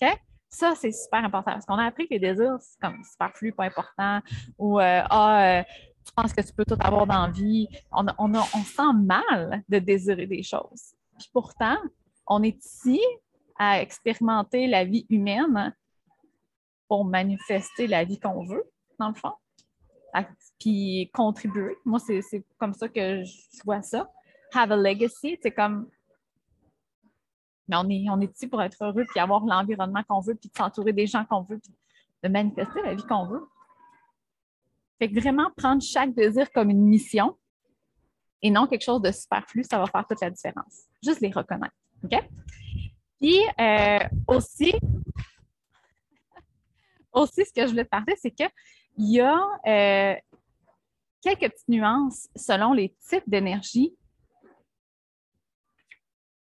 OK? 0.00 0.08
Ça, 0.48 0.74
c'est 0.74 0.92
super 0.92 1.24
important 1.24 1.52
parce 1.52 1.64
qu'on 1.64 1.78
a 1.78 1.84
appris 1.84 2.06
que 2.06 2.14
les 2.14 2.20
désirs, 2.20 2.56
c'est 2.60 2.78
comme 2.80 3.02
superflu, 3.04 3.52
pas 3.52 3.64
important, 3.64 4.20
ou 4.58 4.80
euh, 4.80 5.02
ah, 5.08 5.60
euh, 5.60 5.62
tu 6.04 6.12
penses 6.14 6.32
que 6.32 6.42
tu 6.42 6.52
peux 6.52 6.64
tout 6.64 6.76
avoir 6.80 7.06
dans 7.06 7.26
la 7.26 7.30
vie. 7.30 7.68
On, 7.90 8.04
on, 8.18 8.34
on 8.34 8.64
sent 8.64 8.92
mal 8.94 9.62
de 9.68 9.78
désirer 9.78 10.26
des 10.26 10.42
choses. 10.42 10.94
Puis 11.18 11.30
pourtant, 11.32 11.78
on 12.26 12.42
est 12.42 12.62
ici 12.64 13.00
à 13.58 13.80
expérimenter 13.80 14.66
la 14.66 14.84
vie 14.84 15.06
humaine 15.08 15.74
pour 16.88 17.04
manifester 17.04 17.86
la 17.86 18.04
vie 18.04 18.18
qu'on 18.18 18.44
veut, 18.44 18.64
dans 18.98 19.08
le 19.08 19.14
fond. 19.14 19.32
Puis 20.58 21.10
contribuer. 21.12 21.76
Moi, 21.84 21.98
c'est 21.98 22.44
comme 22.58 22.74
ça 22.74 22.88
que 22.88 23.24
je 23.24 23.62
vois 23.64 23.82
ça. 23.82 24.10
Have 24.54 24.72
a 24.72 24.76
legacy, 24.76 25.38
c'est 25.42 25.50
comme. 25.50 25.88
Mais 27.68 27.76
on 27.76 27.88
est, 27.88 28.04
on 28.10 28.20
est 28.20 28.34
ici 28.34 28.46
pour 28.46 28.62
être 28.62 28.84
heureux, 28.84 29.04
puis 29.08 29.20
avoir 29.20 29.44
l'environnement 29.44 30.02
qu'on 30.08 30.20
veut, 30.20 30.34
puis 30.34 30.50
de 30.50 30.56
s'entourer 30.56 30.92
des 30.92 31.06
gens 31.06 31.24
qu'on 31.24 31.42
veut, 31.42 31.58
puis 31.58 31.72
de 32.22 32.28
manifester 32.28 32.82
la 32.82 32.94
vie 32.94 33.04
qu'on 33.04 33.26
veut. 33.26 33.46
Fait 34.98 35.10
que 35.10 35.18
vraiment 35.18 35.50
prendre 35.56 35.82
chaque 35.82 36.14
désir 36.14 36.50
comme 36.52 36.70
une 36.70 36.84
mission 36.84 37.36
et 38.42 38.50
non 38.50 38.66
quelque 38.66 38.82
chose 38.82 39.00
de 39.00 39.10
superflu, 39.10 39.64
ça 39.64 39.78
va 39.78 39.86
faire 39.86 40.06
toute 40.06 40.20
la 40.20 40.30
différence. 40.30 40.86
Juste 41.02 41.20
les 41.20 41.30
reconnaître. 41.30 41.74
OK? 42.04 42.18
Puis 43.20 43.40
euh, 43.60 43.98
aussi, 44.26 44.74
aussi, 47.12 47.44
ce 47.44 47.52
que 47.52 47.62
je 47.62 47.68
voulais 47.68 47.84
te 47.84 47.90
parler, 47.90 48.14
c'est 48.16 48.32
qu'il 48.94 49.12
y 49.12 49.20
a 49.20 49.40
euh, 49.66 50.14
quelques 51.20 51.52
petites 51.52 51.68
nuances 51.68 52.28
selon 52.36 52.72
les 52.72 52.94
types 53.08 53.28
d'énergie. 53.28 53.94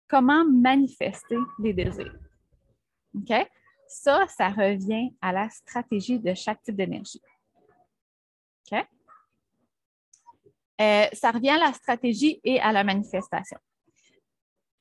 Comment 0.09 0.45
manifester 0.45 1.39
les 1.59 1.73
désirs? 1.73 2.17
Ça, 3.89 4.27
ça 4.29 4.49
revient 4.49 5.11
à 5.21 5.33
la 5.33 5.49
stratégie 5.51 6.19
de 6.19 6.35
chaque 6.35 6.63
type 6.63 6.77
d'énergie. 6.77 7.21
Euh, 10.81 11.07
ça 11.13 11.31
revient 11.31 11.51
à 11.51 11.59
la 11.59 11.73
stratégie 11.75 12.41
et 12.43 12.59
à 12.59 12.73
la 12.73 12.85
manifestation. 12.85 13.59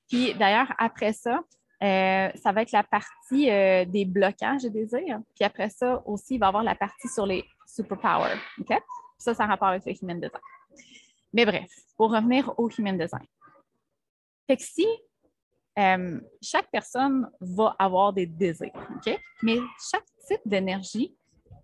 Puis 0.07 0.33
d'ailleurs, 0.35 0.73
après 0.77 1.11
ça, 1.11 1.41
euh, 1.81 2.29
ça 2.35 2.51
va 2.51 2.61
être 2.61 2.71
la 2.71 2.83
partie 2.83 3.49
euh, 3.49 3.85
des 3.85 4.05
blocages 4.05 4.63
de 4.63 4.69
désir. 4.69 5.19
Puis 5.35 5.43
après 5.43 5.69
ça 5.69 6.01
aussi, 6.05 6.35
il 6.35 6.39
va 6.39 6.47
y 6.47 6.49
avoir 6.49 6.63
la 6.63 6.75
partie 6.75 7.07
sur 7.07 7.25
les 7.25 7.45
superpowers. 7.65 8.37
OK? 8.59 8.73
ça, 9.19 9.33
ça 9.33 9.43
a 9.43 9.47
rapport 9.47 9.67
avec 9.67 9.85
le 9.85 9.93
human 10.01 10.19
design. 10.19 10.41
Mais 11.33 11.45
bref, 11.45 11.69
pour 11.95 12.11
revenir 12.11 12.51
au 12.57 12.69
human 12.69 12.97
design. 12.97 13.25
Fait 14.47 14.59
si 14.59 14.87
euh, 15.77 16.19
chaque 16.41 16.69
personne 16.71 17.29
va 17.39 17.75
avoir 17.77 18.13
des 18.13 18.25
désirs, 18.25 18.71
OK? 18.95 19.19
Mais 19.43 19.57
chaque 19.91 20.05
type 20.27 20.41
d'énergie 20.45 21.15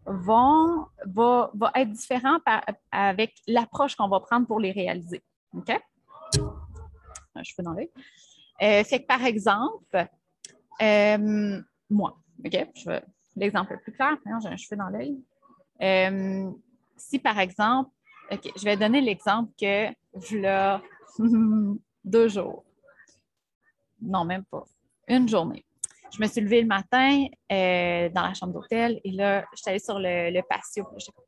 va, 0.05 0.87
être 1.75 1.91
différent 1.91 2.37
avec 2.91 3.33
l'approche 3.47 3.95
qu'on 3.95 4.07
va 4.07 4.19
prendre 4.19 4.45
pour 4.45 4.59
les 4.59 4.71
réaliser. 4.71 5.23
OK? 5.53 5.71
Je 6.35 7.53
fais 7.53 7.63
dans 7.63 7.73
l'œil. 7.73 7.89
Euh, 8.61 8.83
fait 8.83 9.01
que, 9.01 9.05
par 9.05 9.23
exemple, 9.23 10.07
euh, 10.81 11.61
moi, 11.89 12.17
OK, 12.43 12.67
je 12.75 12.99
l'exemple 13.35 13.73
le 13.73 13.79
plus 13.79 13.91
clair. 13.91 14.17
J'ai 14.41 14.47
un 14.47 14.55
cheveu 14.55 14.77
dans 14.77 14.89
l'œil. 14.89 15.17
Euh, 15.81 16.51
si, 16.95 17.19
par 17.19 17.39
exemple, 17.39 17.89
OK, 18.31 18.51
je 18.55 18.63
vais 18.63 18.77
donner 18.77 19.01
l'exemple 19.01 19.51
que, 19.59 19.87
voilà, 20.13 20.81
deux 22.03 22.27
jours. 22.29 22.63
Non, 24.01 24.25
même 24.25 24.45
pas. 24.45 24.63
Une 25.07 25.27
journée 25.27 25.65
je 26.11 26.21
me 26.21 26.27
suis 26.27 26.41
levée 26.41 26.61
le 26.61 26.67
matin 26.67 27.25
euh, 27.51 28.09
dans 28.09 28.21
la 28.21 28.33
chambre 28.33 28.53
d'hôtel 28.53 28.99
et 29.03 29.11
là, 29.11 29.45
j'étais 29.55 29.71
allée 29.71 29.79
sur 29.79 29.99
le, 29.99 30.41
patio. 30.47 30.87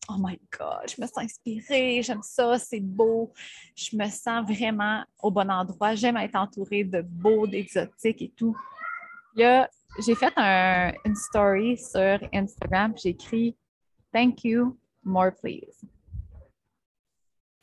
Oh 0.09 0.15
my 0.17 0.39
God, 0.57 0.89
je 0.89 1.01
me 1.01 1.07
sens 1.07 1.17
inspirée, 1.17 2.01
j'aime 2.03 2.21
ça, 2.21 2.57
c'est 2.57 2.79
beau. 2.79 3.33
Je 3.75 3.95
me 3.95 4.05
sens 4.05 4.45
vraiment 4.45 5.03
au 5.21 5.31
bon 5.31 5.49
endroit. 5.49 5.95
J'aime 5.95 6.17
être 6.17 6.35
entourée 6.35 6.83
de 6.83 7.01
beaux, 7.01 7.47
d'exotiques 7.47 8.21
et 8.21 8.33
tout. 8.35 8.55
Là, 9.35 9.69
j'ai 10.05 10.15
fait 10.15 10.33
une 10.37 11.15
story 11.15 11.77
sur 11.77 12.19
Instagram. 12.33 12.93
J'ai 13.01 13.09
écrit 13.09 13.55
Thank 14.13 14.43
you, 14.43 14.77
more 15.03 15.31
please. 15.41 15.85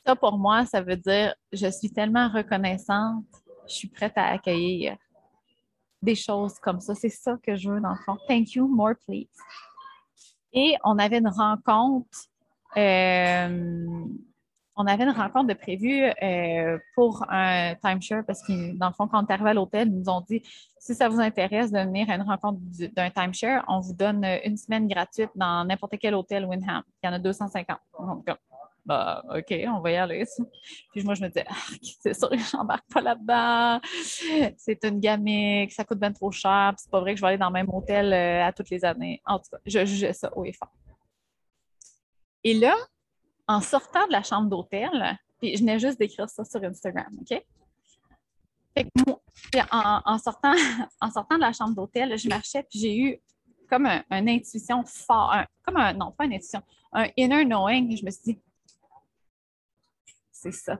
Ça, 0.05 0.15
pour 0.15 0.37
moi, 0.37 0.65
ça 0.65 0.81
veut 0.81 0.97
dire 0.97 1.33
je 1.51 1.67
suis 1.67 1.91
tellement 1.91 2.29
reconnaissante, 2.29 3.25
je 3.67 3.73
suis 3.73 3.87
prête 3.87 4.13
à 4.15 4.27
accueillir 4.27 4.95
des 6.01 6.15
choses 6.15 6.59
comme 6.59 6.79
ça. 6.79 6.95
C'est 6.95 7.09
ça 7.09 7.37
que 7.41 7.55
je 7.55 7.69
veux 7.69 7.81
dans 7.81 7.91
le 7.91 7.99
fond. 8.05 8.17
Thank 8.27 8.53
you, 8.53 8.67
more 8.67 8.93
please. 9.07 9.27
Et 10.53 10.75
on 10.83 10.97
avait 10.97 11.17
une 11.17 11.27
rencontre, 11.27 12.17
euh, 12.77 14.05
on 14.77 14.87
avait 14.87 15.03
une 15.03 15.09
rencontre 15.09 15.47
de 15.47 15.53
prévue 15.53 16.03
euh, 16.23 16.77
pour 16.95 17.25
un 17.29 17.75
timeshare 17.75 18.23
parce 18.25 18.41
que 18.45 18.77
dans 18.77 18.87
le 18.87 18.93
fond, 18.93 19.07
quand 19.07 19.23
on 19.23 19.27
est 19.27 19.33
à 19.33 19.53
l'hôtel, 19.53 19.89
ils 19.89 19.99
nous 19.99 20.09
ont 20.09 20.21
dit 20.21 20.41
si 20.79 20.95
ça 20.95 21.09
vous 21.09 21.19
intéresse 21.19 21.71
de 21.71 21.79
venir 21.79 22.09
à 22.09 22.15
une 22.15 22.21
rencontre 22.21 22.59
d'un 22.95 23.09
timeshare, 23.09 23.65
on 23.67 23.79
vous 23.79 23.93
donne 23.93 24.25
une 24.45 24.55
semaine 24.55 24.87
gratuite 24.87 25.31
dans 25.35 25.65
n'importe 25.65 25.95
quel 25.99 26.15
hôtel 26.15 26.45
Windham. 26.45 26.83
Il 27.03 27.07
y 27.07 27.09
en 27.09 27.13
a 27.13 27.19
250. 27.19 27.77
Donc, 27.99 28.25
bah, 28.85 29.23
OK, 29.29 29.53
on 29.67 29.79
va 29.79 29.91
y 29.91 29.95
aller. 29.95 30.25
Puis 30.91 31.03
moi, 31.03 31.15
je 31.15 31.23
me 31.23 31.27
disais, 31.27 31.45
ah, 31.47 31.55
c'est 32.01 32.13
sûr 32.13 32.29
que 32.29 32.37
j'embarque 32.37 32.85
pas 32.93 33.01
là-dedans. 33.01 33.81
C'est 34.57 34.83
une 34.83 34.99
gamique, 34.99 35.71
ça 35.73 35.83
coûte 35.83 35.99
bien 35.99 36.11
trop 36.11 36.31
cher. 36.31 36.73
c'est 36.77 36.91
pas 36.91 36.99
vrai 36.99 37.13
que 37.13 37.17
je 37.17 37.21
vais 37.21 37.29
aller 37.29 37.37
dans 37.37 37.47
le 37.47 37.53
même 37.53 37.69
hôtel 37.69 38.13
euh, 38.13 38.45
à 38.45 38.53
toutes 38.53 38.69
les 38.69 38.85
années. 38.85 39.21
En 39.25 39.39
tout 39.39 39.49
cas, 39.51 39.57
je 39.65 39.85
jugeais 39.85 40.13
ça 40.13 40.31
haut 40.35 40.45
et 40.45 40.53
fort. 40.53 40.71
Et 42.43 42.53
là, 42.53 42.75
en 43.47 43.59
sortant 43.59 44.05
de 44.07 44.11
la 44.11 44.21
chambre 44.21 44.49
d'hôtel, 44.49 45.17
puis 45.39 45.55
je 45.55 45.61
venais 45.61 45.79
juste 45.79 45.99
d'écrire 45.99 46.29
ça 46.29 46.45
sur 46.45 46.63
Instagram, 46.63 47.07
OK? 47.19 47.43
Fait 48.77 48.83
que 48.83 48.89
moi, 49.07 49.19
en, 49.71 50.17
sortant, 50.19 50.53
en 51.01 51.09
sortant 51.09 51.35
de 51.35 51.41
la 51.41 51.53
chambre 51.53 51.75
d'hôtel, 51.75 52.17
je 52.17 52.29
marchais, 52.29 52.63
puis 52.69 52.79
j'ai 52.79 52.97
eu 52.97 53.19
comme 53.69 53.87
une 54.11 54.29
intuition 54.29 54.83
forte, 54.85 55.47
comme 55.63 55.77
un, 55.77 55.93
non, 55.93 56.11
pas 56.11 56.25
une 56.25 56.33
intuition, 56.33 56.61
un 56.93 57.07
inner 57.17 57.45
knowing. 57.45 57.97
Je 57.97 58.05
me 58.05 58.11
suis 58.11 58.33
dit, 58.33 58.41
c'est 60.45 60.51
ça. 60.51 60.79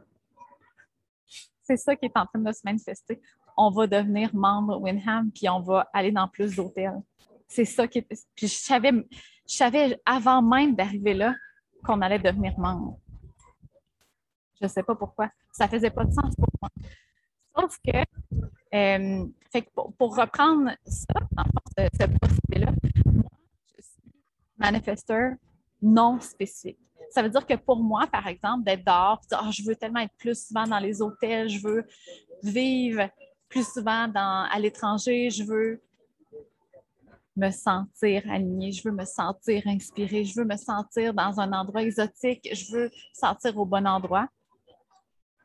C'est 1.63 1.77
ça 1.77 1.95
qui 1.95 2.05
est 2.05 2.17
en 2.17 2.25
train 2.27 2.39
de 2.39 2.51
se 2.51 2.61
manifester. 2.63 3.19
On 3.57 3.71
va 3.71 3.87
devenir 3.87 4.35
membre 4.35 4.79
Winham, 4.79 5.31
puis 5.31 5.49
on 5.49 5.59
va 5.61 5.89
aller 5.93 6.11
dans 6.11 6.27
plus 6.27 6.55
d'hôtels. 6.55 7.01
C'est 7.47 7.65
ça 7.65 7.87
qui 7.87 7.99
est. 7.99 8.27
Puis 8.35 8.47
je 8.47 8.55
savais, 8.55 8.91
je 8.91 9.55
savais 9.55 9.99
avant 10.05 10.41
même 10.41 10.75
d'arriver 10.75 11.13
là 11.15 11.35
qu'on 11.83 12.01
allait 12.01 12.19
devenir 12.19 12.57
membre. 12.59 12.99
Je 14.59 14.65
ne 14.65 14.69
sais 14.69 14.83
pas 14.83 14.95
pourquoi. 14.95 15.31
Ça 15.51 15.65
ne 15.65 15.71
faisait 15.71 15.89
pas 15.89 16.05
de 16.05 16.13
sens 16.13 16.35
pour 16.35 16.47
moi. 16.61 16.69
Sauf 17.57 17.79
que, 17.83 17.97
euh, 18.75 19.25
pour, 19.97 20.15
reprendre 20.15 20.71
ça, 20.85 21.13
ce 21.77 22.05
procédé-là, 22.07 22.71
moi, 23.05 23.29
je 23.75 23.81
suis 23.81 24.11
manifesteur 24.57 25.33
non 25.81 26.19
spécifique. 26.19 26.84
Ça 27.11 27.21
veut 27.21 27.29
dire 27.29 27.45
que 27.45 27.55
pour 27.55 27.81
moi, 27.81 28.07
par 28.07 28.27
exemple, 28.27 28.63
d'être 28.63 28.85
dehors, 28.85 29.21
oh, 29.33 29.51
je 29.51 29.63
veux 29.63 29.75
tellement 29.75 30.01
être 30.01 30.15
plus 30.17 30.47
souvent 30.47 30.65
dans 30.65 30.79
les 30.79 31.01
hôtels, 31.01 31.49
je 31.49 31.61
veux 31.61 31.85
vivre 32.43 33.09
plus 33.49 33.67
souvent 33.67 34.07
dans, 34.07 34.47
à 34.51 34.59
l'étranger, 34.59 35.29
je 35.29 35.43
veux 35.43 35.81
me 37.35 37.51
sentir 37.51 38.23
alignée, 38.29 38.71
je 38.71 38.87
veux 38.87 38.93
me 38.93 39.05
sentir 39.05 39.63
inspirée, 39.65 40.23
je 40.23 40.39
veux 40.39 40.45
me 40.45 40.57
sentir 40.57 41.13
dans 41.13 41.39
un 41.39 41.51
endroit 41.53 41.83
exotique, 41.83 42.49
je 42.53 42.71
veux 42.71 42.85
me 42.85 42.91
sentir 43.13 43.57
au 43.57 43.65
bon 43.65 43.85
endroit. 43.85 44.27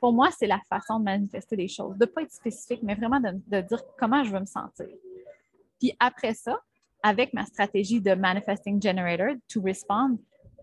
Pour 0.00 0.12
moi, 0.12 0.31
c'est 0.37 0.47
la 0.47 0.61
façon 0.69 0.99
de 0.99 1.05
manifester 1.05 1.57
les 1.57 1.69
choses, 1.69 1.97
de 1.97 2.05
ne 2.05 2.11
pas 2.11 2.23
être 2.23 2.33
spécifique, 2.33 2.83
mais 2.83 2.95
vraiment 2.95 3.21
de 3.21 3.61
dire 3.61 3.83
comment 3.99 4.25
je 4.25 4.33
veux 4.33 4.40
me 4.40 4.47
sentir. 4.47 4.87
Puis 5.79 5.93
après 5.99 6.35
ça, 6.35 6.59
avec 7.02 7.33
ma 7.33 7.45
stratégie 7.47 8.00
de 8.00 8.14
Manifesting 8.14 8.81
Generator, 8.81 9.35
to 9.49 9.62
respond, 9.62 10.19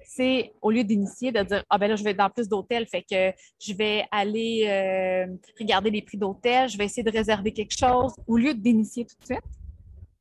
c'est 0.09 0.53
au 0.61 0.71
lieu 0.71 0.85
d'initier, 0.85 1.33
de 1.33 1.43
dire 1.43 1.63
Ah 1.69 1.77
ben 1.77 1.89
là, 1.89 1.97
je 1.97 2.03
vais 2.03 2.13
dans 2.13 2.29
plus 2.29 2.47
d'hôtels, 2.47 2.87
fait 2.87 3.01
que 3.01 3.37
je 3.59 3.73
vais 3.73 4.05
aller 4.09 4.63
euh, 4.65 5.35
regarder 5.59 5.91
les 5.91 6.01
prix 6.01 6.17
d'hôtels, 6.17 6.69
je 6.69 6.77
vais 6.77 6.85
essayer 6.85 7.03
de 7.03 7.11
réserver 7.11 7.51
quelque 7.51 7.77
chose. 7.77 8.13
Au 8.25 8.37
lieu 8.37 8.53
d'initier 8.53 9.05
tout 9.05 9.17
de 9.19 9.25
suite 9.25 9.43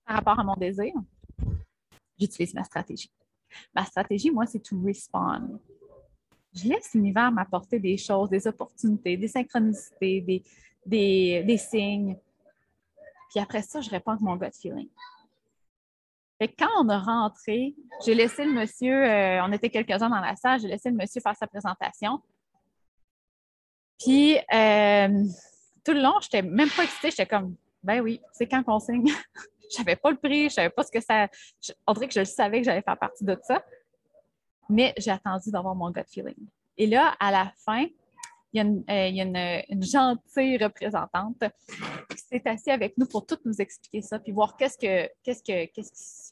par 0.04 0.16
rapport 0.16 0.40
à 0.40 0.44
mon 0.44 0.56
désir, 0.56 0.92
j'utilise 2.18 2.52
ma 2.52 2.64
stratégie. 2.64 3.10
Ma 3.74 3.84
stratégie, 3.84 4.30
moi, 4.30 4.44
c'est 4.44 4.58
to 4.58 4.76
respond. 4.84 5.60
Je 6.52 6.68
laisse 6.68 6.92
l'univers 6.92 7.30
m'apporter 7.30 7.78
des 7.78 7.96
choses, 7.96 8.28
des 8.28 8.44
opportunités, 8.48 9.16
des 9.16 9.28
synchronicités, 9.28 10.20
des, 10.20 10.42
des, 10.84 11.44
des 11.44 11.58
signes. 11.58 12.16
Puis 13.30 13.38
après 13.38 13.62
ça, 13.62 13.80
je 13.80 13.88
réponds 13.88 14.12
avec 14.12 14.22
mon 14.22 14.36
gut 14.36 14.50
feeling. 14.52 14.88
Et 16.40 16.48
quand 16.48 16.68
on 16.78 16.88
a 16.88 16.98
rentré, 16.98 17.74
j'ai 18.04 18.14
laissé 18.14 18.44
le 18.44 18.52
monsieur, 18.52 19.04
euh, 19.04 19.42
on 19.44 19.52
était 19.52 19.70
quelques-uns 19.70 20.10
dans 20.10 20.20
la 20.20 20.36
salle, 20.36 20.60
j'ai 20.60 20.68
laissé 20.68 20.90
le 20.90 20.96
monsieur 20.96 21.20
faire 21.20 21.36
sa 21.36 21.46
présentation. 21.46 22.20
Puis, 23.98 24.36
euh, 24.52 25.24
tout 25.82 25.92
le 25.92 26.02
long, 26.02 26.14
je 26.20 26.26
n'étais 26.26 26.42
même 26.42 26.68
pas 26.68 26.84
excitée, 26.84 27.10
j'étais 27.10 27.26
comme, 27.26 27.56
ben 27.82 28.00
oui, 28.00 28.20
c'est 28.32 28.46
quand 28.46 28.62
qu'on 28.62 28.80
signe. 28.80 29.06
je 29.70 29.76
savais 29.76 29.96
pas 29.96 30.10
le 30.10 30.16
prix, 30.16 30.50
je 30.50 30.54
savais 30.54 30.70
pas 30.70 30.82
ce 30.82 30.90
que 30.90 31.00
ça. 31.00 31.28
on 31.86 31.92
dirait 31.94 32.08
que 32.08 32.14
je 32.14 32.20
le 32.20 32.26
savais 32.26 32.58
que 32.58 32.64
j'allais 32.64 32.82
faire 32.82 32.98
partie 32.98 33.24
de 33.24 33.38
ça. 33.42 33.64
Mais 34.68 34.92
j'ai 34.98 35.12
attendu 35.12 35.50
d'avoir 35.50 35.74
mon 35.74 35.90
gut 35.90 36.02
feeling. 36.08 36.34
Et 36.76 36.86
là, 36.86 37.14
à 37.18 37.30
la 37.30 37.52
fin, 37.64 37.86
il 38.52 39.16
y 39.16 39.20
a, 39.20 39.22
une, 39.22 39.82
gentille 39.82 40.56
représentante 40.58 41.44
qui 42.10 42.18
s'est 42.18 42.42
assise 42.46 42.68
avec 42.68 42.96
nous 42.96 43.06
pour 43.06 43.26
tout 43.26 43.38
nous 43.44 43.60
expliquer 43.60 44.02
ça, 44.02 44.18
puis 44.18 44.32
voir 44.32 44.56
qu'est-ce 44.56 44.78
que 44.78 45.10
qu'est-ce 45.22 45.42
que 45.42 45.66
qu'est-ce 45.72 46.25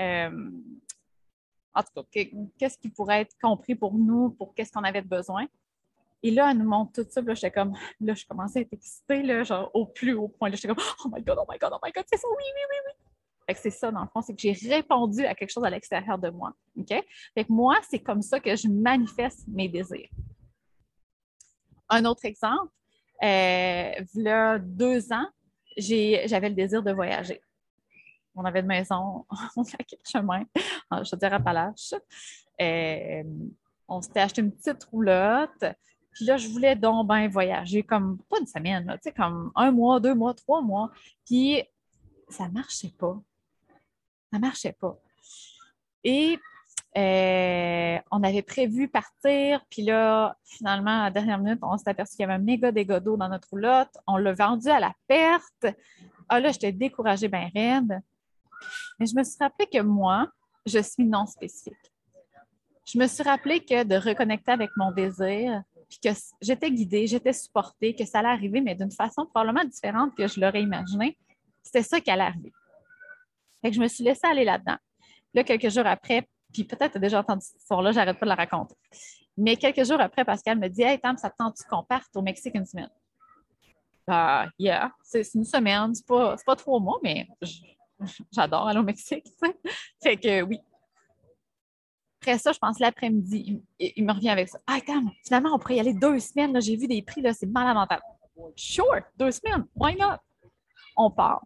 euh, 0.00 0.50
en 1.74 1.82
tout 1.82 2.02
cas, 2.02 2.24
qu'est-ce 2.58 2.78
qui 2.78 2.88
pourrait 2.88 3.22
être 3.22 3.36
compris 3.40 3.74
pour 3.74 3.94
nous, 3.94 4.30
pour 4.30 4.54
qu'est-ce 4.54 4.72
qu'on 4.72 4.84
avait 4.84 5.02
besoin? 5.02 5.46
Et 6.22 6.30
là, 6.30 6.50
elle 6.50 6.58
nous 6.58 6.68
montre 6.68 7.02
tout 7.02 7.08
ça. 7.10 7.20
Là, 7.20 7.34
j'étais 7.34 7.50
comme, 7.50 7.74
là, 8.00 8.14
je 8.14 8.24
commençais 8.26 8.60
à 8.60 8.62
être 8.62 8.72
excitée, 8.72 9.22
là, 9.22 9.42
genre 9.42 9.70
au 9.74 9.86
plus 9.86 10.14
haut 10.14 10.28
point. 10.28 10.48
Là, 10.48 10.56
j'étais 10.56 10.68
comme, 10.68 10.84
oh 11.04 11.08
my 11.12 11.22
God, 11.22 11.38
oh 11.40 11.46
my 11.50 11.58
God, 11.58 11.72
oh 11.72 11.78
my 11.84 11.92
God, 11.92 12.04
c'est 12.10 12.18
ça, 12.18 12.28
oui, 12.28 12.44
oui, 12.44 12.60
oui, 12.70 12.76
oui. 12.86 12.92
C'est 13.54 13.70
ça, 13.70 13.90
dans 13.90 14.00
le 14.00 14.08
fond, 14.08 14.22
c'est 14.22 14.34
que 14.34 14.40
j'ai 14.40 14.74
répondu 14.74 15.26
à 15.26 15.34
quelque 15.34 15.50
chose 15.50 15.64
à 15.64 15.68
l'extérieur 15.68 16.16
de 16.16 16.30
moi. 16.30 16.54
OK? 16.78 16.88
Fait 16.88 17.44
que 17.44 17.52
moi, 17.52 17.76
c'est 17.90 17.98
comme 17.98 18.22
ça 18.22 18.40
que 18.40 18.56
je 18.56 18.66
manifeste 18.66 19.46
mes 19.46 19.68
désirs. 19.68 20.08
Un 21.90 22.06
autre 22.06 22.24
exemple, 22.24 22.72
il 23.20 24.06
y 24.14 24.28
a 24.28 24.58
deux 24.58 25.12
ans, 25.12 25.26
j'avais 25.76 26.48
le 26.48 26.54
désir 26.54 26.82
de 26.82 26.92
voyager. 26.92 27.42
On 28.34 28.44
avait 28.44 28.60
une 28.60 28.66
maison, 28.66 29.26
on 29.56 29.62
a 29.62 29.84
quel 29.86 29.98
chemin, 30.04 30.44
je 30.90 31.16
dirais 31.16 31.34
Appalaches. 31.34 31.94
Euh, 32.60 33.22
on 33.88 34.00
s'était 34.00 34.20
acheté 34.20 34.40
une 34.40 34.52
petite 34.52 34.84
roulotte. 34.84 35.64
Puis 36.12 36.26
là, 36.26 36.36
je 36.36 36.48
voulais 36.48 36.76
donc 36.76 37.08
bien 37.08 37.28
voyager, 37.28 37.82
comme 37.82 38.18
pas 38.28 38.38
une 38.38 38.46
semaine, 38.46 38.86
tu 38.94 38.98
sais, 39.02 39.12
comme 39.12 39.50
un 39.54 39.70
mois, 39.70 39.98
deux 39.98 40.14
mois, 40.14 40.34
trois 40.34 40.60
mois. 40.60 40.90
Puis 41.26 41.62
ça 42.28 42.48
marchait 42.48 42.92
pas. 42.98 43.20
Ça 44.32 44.38
marchait 44.38 44.72
pas. 44.72 44.98
Et 46.04 46.38
euh, 46.96 47.98
on 48.10 48.22
avait 48.22 48.42
prévu 48.42 48.88
partir, 48.88 49.64
puis 49.70 49.82
là, 49.82 50.36
finalement, 50.44 51.00
à 51.00 51.04
la 51.04 51.10
dernière 51.10 51.38
minute, 51.38 51.60
on 51.62 51.78
s'est 51.78 51.88
aperçu 51.88 52.16
qu'il 52.16 52.22
y 52.22 52.24
avait 52.24 52.34
un 52.34 52.38
méga 52.38 52.70
dégât 52.70 53.00
d'eau 53.00 53.16
dans 53.16 53.28
notre 53.28 53.48
roulotte. 53.50 53.96
On 54.06 54.16
l'a 54.18 54.34
vendu 54.34 54.68
à 54.68 54.80
la 54.80 54.92
perte. 55.06 55.66
Ah 56.28 56.40
là, 56.40 56.52
j'étais 56.52 56.72
découragée, 56.72 57.28
bien 57.28 57.48
raide. 57.54 58.00
Mais 58.98 59.06
je 59.06 59.14
me 59.14 59.22
suis 59.22 59.36
rappelé 59.40 59.66
que 59.66 59.80
moi, 59.80 60.28
je 60.66 60.78
suis 60.78 61.04
non 61.04 61.26
spécifique. 61.26 61.92
Je 62.84 62.98
me 62.98 63.06
suis 63.06 63.22
rappelé 63.22 63.64
que 63.64 63.84
de 63.84 63.94
reconnecter 63.94 64.52
avec 64.52 64.70
mon 64.76 64.90
désir, 64.90 65.62
puis 65.88 65.98
que 66.02 66.18
j'étais 66.40 66.70
guidée, 66.70 67.06
j'étais 67.06 67.32
supportée, 67.32 67.94
que 67.94 68.04
ça 68.04 68.18
allait 68.18 68.28
arriver, 68.28 68.60
mais 68.60 68.74
d'une 68.74 68.90
façon 68.90 69.26
probablement 69.26 69.64
différente 69.64 70.14
que 70.16 70.26
je 70.26 70.40
l'aurais 70.40 70.62
imaginé. 70.62 71.16
C'était 71.62 71.82
ça 71.82 72.00
qui 72.00 72.10
allait 72.10 72.24
arriver. 72.24 72.52
Fait 73.60 73.70
que 73.70 73.76
je 73.76 73.80
me 73.80 73.88
suis 73.88 74.02
laissée 74.02 74.26
aller 74.26 74.44
là-dedans. 74.44 74.76
Là, 75.34 75.44
quelques 75.44 75.70
jours 75.70 75.86
après, 75.86 76.28
puis 76.52 76.64
peut-être 76.64 76.92
tu 76.92 76.98
as 76.98 77.00
déjà 77.00 77.20
entendu 77.20 77.44
cette 77.44 77.60
histoire-là, 77.60 77.92
j'arrête 77.92 78.18
pas 78.18 78.26
de 78.26 78.30
la 78.30 78.34
raconter. 78.34 78.74
Mais 79.36 79.56
quelques 79.56 79.84
jours 79.84 80.00
après, 80.00 80.24
Pascal 80.24 80.58
me 80.58 80.68
dit 80.68 80.82
Hey, 80.82 81.00
Tam, 81.00 81.16
ça 81.16 81.30
te 81.30 81.36
tente-tu 81.38 81.64
qu'on 81.68 81.82
parte 81.84 82.14
au 82.14 82.22
Mexique 82.22 82.54
une 82.54 82.66
semaine? 82.66 82.90
Ah, 84.06 84.48
yeah, 84.58 84.90
c'est 85.02 85.22
une 85.34 85.44
semaine, 85.44 85.94
c'est 85.94 86.06
pas, 86.06 86.36
pas 86.44 86.56
trois 86.56 86.80
mois, 86.80 86.98
mais 87.02 87.28
j'adore 88.32 88.68
aller 88.68 88.78
au 88.78 88.84
Mexique. 88.84 89.26
Fait 90.02 90.16
que 90.16 90.42
oui. 90.42 90.58
Après 92.20 92.38
ça, 92.38 92.52
je 92.52 92.58
pense 92.58 92.78
l'après-midi, 92.78 93.62
il, 93.80 94.04
me 94.04 94.12
revient 94.12 94.30
avec 94.30 94.48
ça. 94.48 94.60
Ah, 94.66 94.80
Tam, 94.80 95.10
finalement, 95.24 95.54
on 95.54 95.58
pourrait 95.58 95.76
y 95.76 95.80
aller 95.80 95.94
deux 95.94 96.20
semaines. 96.20 96.60
J'ai 96.62 96.76
vu 96.76 96.86
des 96.86 97.02
prix, 97.02 97.20
là, 97.20 97.32
c'est 97.34 97.46
malade 97.46 97.74
mental. 97.74 98.00
Sure, 98.54 99.00
deux 99.16 99.32
semaines, 99.32 99.66
why 99.74 99.96
not? 99.96 100.18
On 100.96 101.10
part. 101.10 101.42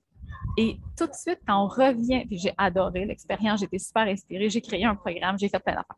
Et 0.59 0.79
tout 0.97 1.07
de 1.07 1.15
suite, 1.15 1.41
quand 1.47 1.65
on 1.65 1.69
revient, 1.69 2.27
j'ai 2.31 2.53
adoré 2.59 3.07
l'expérience, 3.07 3.61
j'étais 3.61 3.79
super 3.79 4.03
inspirée, 4.03 4.51
j'ai 4.51 4.61
créé 4.61 4.85
un 4.85 4.95
programme, 4.95 5.39
j'ai 5.39 5.49
fait 5.49 5.61
plein 5.61 5.75
d'affaires. 5.75 5.97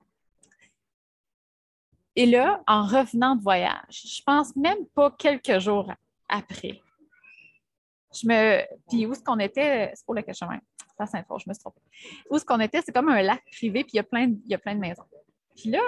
Et 2.15 2.27
là, 2.27 2.63
en 2.67 2.85
revenant 2.85 3.37
de 3.37 3.43
voyage, 3.43 4.03
je 4.05 4.23
pense 4.25 4.55
même 4.57 4.87
pas 4.95 5.11
quelques 5.13 5.59
jours 5.61 5.93
après, 6.29 6.81
je 8.15 8.27
me. 8.27 8.63
Puis 8.89 9.07
où 9.07 9.13
est-ce 9.13 9.23
qu'on 9.23 9.39
était? 9.39 9.93
C'est 9.95 10.05
pour 10.05 10.15
le 10.15 10.23
chemin. 10.33 10.59
C'est 10.79 11.03
à 11.03 11.07
Saint-Fort, 11.07 11.39
je 11.39 11.49
me 11.49 11.55
suis 11.55 11.61
trompée. 11.61 11.81
Où 12.31 12.37
est-ce 12.37 12.45
qu'on 12.45 12.61
était? 12.61 12.81
C'est 12.85 12.93
comme 12.93 13.09
un 13.09 13.23
lac 13.23 13.43
privé, 13.53 13.85
puis 13.85 13.93
il 13.95 13.97
y 13.97 14.01
a 14.01 14.05
plein 14.05 14.29
de, 14.29 14.37
il 14.45 14.51
y 14.51 14.55
a 14.55 14.59
plein 14.59 14.75
de 14.75 14.81
maisons. 14.81 15.05
Puis 15.55 15.71
là, 15.71 15.81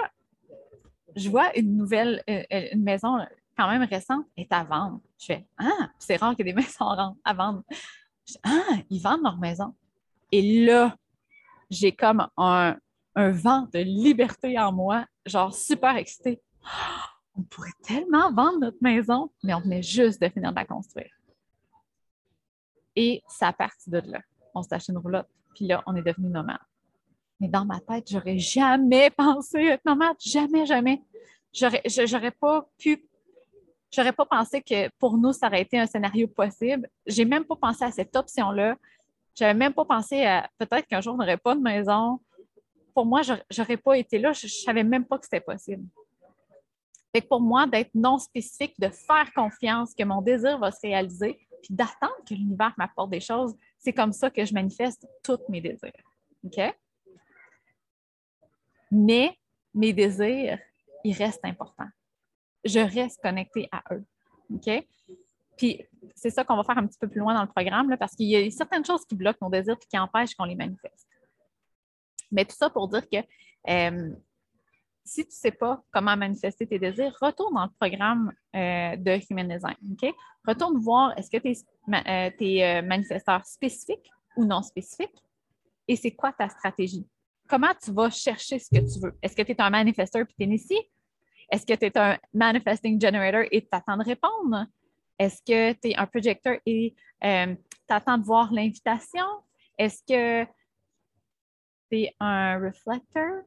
je 1.15 1.29
vois 1.29 1.57
une 1.57 1.75
nouvelle, 1.75 2.23
euh, 2.29 2.43
euh, 2.53 2.67
une 2.71 2.83
maison 2.83 3.17
quand 3.57 3.69
même 3.69 3.83
récente 3.83 4.25
est 4.37 4.51
à 4.51 4.63
vendre. 4.63 5.01
Je 5.19 5.25
fais 5.27 5.45
Ah, 5.57 5.89
c'est 5.99 6.15
rare 6.17 6.35
ait 6.37 6.43
des 6.43 6.53
maisons 6.53 7.15
à 7.23 7.33
vendre. 7.33 7.63
Ah, 8.43 8.77
ils 8.89 9.01
vendent 9.01 9.23
leur 9.23 9.37
maison. 9.37 9.73
Et 10.31 10.65
là, 10.65 10.95
j'ai 11.69 11.91
comme 11.91 12.27
un, 12.37 12.77
vent 13.15 13.67
de 13.73 13.79
liberté 13.79 14.57
en 14.57 14.71
moi, 14.71 15.05
genre 15.25 15.53
super 15.53 15.97
excité. 15.97 16.41
on 17.35 17.43
pourrait 17.43 17.69
tellement 17.83 18.31
vendre 18.31 18.59
notre 18.59 18.81
maison, 18.81 19.31
mais 19.43 19.53
on 19.53 19.59
venait 19.59 19.83
juste 19.83 20.21
de 20.21 20.29
finir 20.29 20.51
de 20.51 20.55
la 20.55 20.65
construire. 20.65 21.11
Et 22.95 23.21
ça 23.27 23.49
a 23.49 23.53
parti 23.53 23.89
de 23.89 24.01
là. 24.05 24.19
On 24.53 24.61
s'est 24.63 24.75
acheté 24.75 24.91
une 24.91 24.99
roulotte, 24.99 25.27
puis 25.55 25.65
là, 25.65 25.81
on 25.85 25.95
est 25.95 26.01
devenu 26.01 26.27
nomade. 26.29 26.57
Mais 27.39 27.47
dans 27.47 27.65
ma 27.65 27.79
tête, 27.79 28.09
j'aurais 28.09 28.37
jamais 28.37 29.09
pensé 29.17 29.59
être 29.59 29.85
nomade, 29.85 30.17
jamais, 30.19 30.65
jamais. 30.65 31.01
J'aurais, 31.53 31.81
j'aurais 31.85 32.31
pas 32.31 32.67
pu 32.77 33.05
J'aurais 33.93 34.13
pas 34.13 34.25
pensé 34.25 34.61
que 34.61 34.87
pour 34.99 35.17
nous, 35.17 35.33
ça 35.33 35.47
aurait 35.47 35.61
été 35.61 35.77
un 35.77 35.85
scénario 35.85 36.25
possible. 36.25 36.89
J'ai 37.05 37.25
même 37.25 37.43
pas 37.43 37.57
pensé 37.57 37.83
à 37.83 37.91
cette 37.91 38.15
option-là. 38.15 38.77
J'avais 39.35 39.53
même 39.53 39.73
pas 39.73 39.83
pensé 39.83 40.25
à 40.25 40.49
peut-être 40.57 40.87
qu'un 40.87 41.01
jour, 41.01 41.15
on 41.15 41.17
n'aurait 41.17 41.37
pas 41.37 41.55
de 41.55 41.59
maison. 41.59 42.19
Pour 42.93 43.05
moi, 43.05 43.21
j'aurais 43.49 43.77
pas 43.77 43.97
été 43.97 44.17
là. 44.17 44.31
Je, 44.31 44.45
ne 44.45 44.49
savais 44.49 44.83
même 44.83 45.05
pas 45.05 45.17
que 45.17 45.25
c'était 45.25 45.41
possible. 45.41 45.83
Fait 47.13 47.21
pour 47.21 47.41
moi, 47.41 47.67
d'être 47.67 47.93
non 47.93 48.17
spécifique, 48.17 48.79
de 48.79 48.87
faire 48.87 49.29
confiance 49.35 49.93
que 49.93 50.05
mon 50.05 50.21
désir 50.21 50.57
va 50.57 50.71
se 50.71 50.79
réaliser, 50.81 51.37
puis 51.61 51.73
d'attendre 51.73 52.15
que 52.27 52.33
l'univers 52.33 52.73
m'apporte 52.77 53.09
des 53.09 53.19
choses, 53.19 53.55
c'est 53.77 53.93
comme 53.93 54.11
ça 54.11 54.29
que 54.29 54.43
je 54.45 54.53
manifeste 54.53 55.07
tous 55.23 55.39
mes 55.49 55.61
désirs. 55.61 55.91
OK? 56.43 56.59
Mais 58.91 59.37
mes 59.73 59.93
désirs, 59.93 60.59
ils 61.03 61.13
restent 61.13 61.45
importants 61.45 61.89
je 62.63 62.79
reste 62.79 63.21
connectée 63.21 63.67
à 63.71 63.83
eux. 63.93 64.05
OK? 64.53 64.87
Puis 65.57 65.85
c'est 66.15 66.29
ça 66.29 66.43
qu'on 66.43 66.55
va 66.55 66.63
faire 66.63 66.77
un 66.77 66.87
petit 66.87 66.97
peu 66.99 67.07
plus 67.07 67.19
loin 67.19 67.33
dans 67.33 67.43
le 67.43 67.49
programme, 67.49 67.95
parce 67.97 68.15
qu'il 68.15 68.27
y 68.27 68.35
a 68.35 68.49
certaines 68.51 68.85
choses 68.85 69.05
qui 69.05 69.15
bloquent 69.15 69.39
nos 69.41 69.49
désirs 69.49 69.77
et 69.81 69.85
qui 69.85 69.97
empêchent 69.97 70.35
qu'on 70.35 70.45
les 70.45 70.55
manifeste. 70.55 71.07
Mais 72.31 72.45
tout 72.45 72.55
ça 72.55 72.69
pour 72.69 72.87
dire 72.87 73.07
que 73.09 73.17
euh, 73.69 74.15
si 75.11 75.23
tu 75.23 75.29
ne 75.29 75.33
sais 75.33 75.51
pas 75.51 75.83
comment 75.91 76.15
manifester 76.15 76.65
tes 76.65 76.79
désirs, 76.79 77.13
retourne 77.21 77.53
dans 77.53 77.65
le 77.65 77.71
programme 77.77 78.31
euh, 78.55 78.95
de 78.95 79.19
Human 79.29 79.45
Design. 79.45 79.75
Retourne 80.47 80.77
voir 80.77 81.17
est-ce 81.17 81.29
que 81.29 81.37
tu 81.37 81.49
es, 82.45 82.63
euh, 82.63 82.81
manifesteur 82.81 83.45
spécifique 83.45 84.09
ou 84.37 84.45
non 84.45 84.61
spécifique 84.61 85.21
et 85.85 85.97
c'est 85.97 86.11
quoi 86.11 86.31
ta 86.31 86.47
stratégie? 86.47 87.05
Comment 87.49 87.73
tu 87.83 87.91
vas 87.91 88.09
chercher 88.09 88.57
ce 88.57 88.69
que 88.69 88.79
tu 88.79 89.01
veux? 89.01 89.13
Est-ce 89.21 89.35
que 89.35 89.41
tu 89.41 89.51
es 89.51 89.61
un 89.61 89.69
manifesteur 89.69 90.25
puis 90.25 90.35
tu 90.37 90.43
es 90.43 90.45
initié? 90.45 90.89
Est-ce 91.51 91.65
que 91.65 91.73
tu 91.73 91.85
es 91.87 91.97
un 91.97 92.17
manifesting 92.33 92.99
generator 92.99 93.43
et 93.51 93.61
tu 93.61 93.67
attends 93.73 93.97
de 93.97 94.05
répondre? 94.05 94.65
Est-ce 95.19 95.41
que 95.41 95.73
tu 95.73 95.89
es 95.89 95.95
un 95.97 96.07
projecteur 96.07 96.57
et 96.65 96.95
euh, 97.25 97.53
tu 97.53 97.93
attends 97.93 98.17
de 98.17 98.23
voir 98.23 98.53
l'invitation? 98.53 99.25
Est-ce 99.77 100.01
que 100.07 100.49
tu 101.89 101.97
es 101.97 102.15
un 102.21 102.57
reflector 102.59 103.43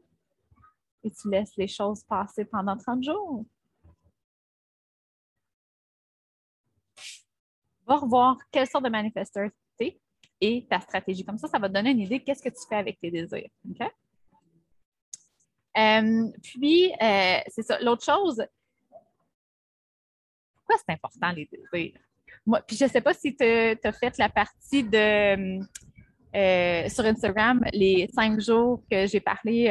et 1.05 1.11
tu 1.11 1.31
laisses 1.31 1.57
les 1.57 1.69
choses 1.69 2.03
passer 2.05 2.45
pendant 2.45 2.77
30 2.77 3.05
jours? 3.05 3.45
Va 7.87 7.97
revoir 7.97 8.39
quelle 8.51 8.67
sorte 8.67 8.85
de 8.85 8.91
manifesteur 8.91 9.51
tu 9.79 9.87
es, 9.87 10.01
et 10.41 10.67
ta 10.69 10.81
stratégie. 10.81 11.25
Comme 11.25 11.39
ça, 11.39 11.49
ça 11.49 11.59
va 11.59 11.69
te 11.69 11.75
donner 11.75 11.91
une 11.91 12.01
idée 12.01 12.19
de 12.19 12.25
qu'est-ce 12.25 12.43
que 12.43 12.49
tu 12.49 12.67
fais 12.69 12.77
avec 12.77 12.99
tes 12.99 13.11
désirs. 13.11 13.51
OK? 13.71 13.87
Euh, 15.77 16.31
puis, 16.43 16.93
euh, 17.03 17.41
c'est 17.49 17.63
ça. 17.63 17.79
L'autre 17.81 18.05
chose, 18.05 18.43
pourquoi 20.57 20.77
c'est 20.79 20.95
important 20.95 21.33
les 21.33 21.47
désirs? 21.47 22.01
Moi, 22.47 22.61
puis 22.63 22.77
je 22.77 22.85
ne 22.85 22.91
sais 22.91 23.01
pas 23.01 23.15
si 23.15 23.37
tu 23.37 23.45
as 23.45 23.93
fait 23.93 24.17
la 24.19 24.29
partie 24.29 24.85
de 24.85 25.61
euh, 26.35 26.89
sur 26.89 27.05
Instagram 27.05 27.65
les 27.73 28.09
cinq 28.13 28.41
jours 28.41 28.83
que 28.91 29.07
j'ai 29.07 29.21
parlé, 29.21 29.67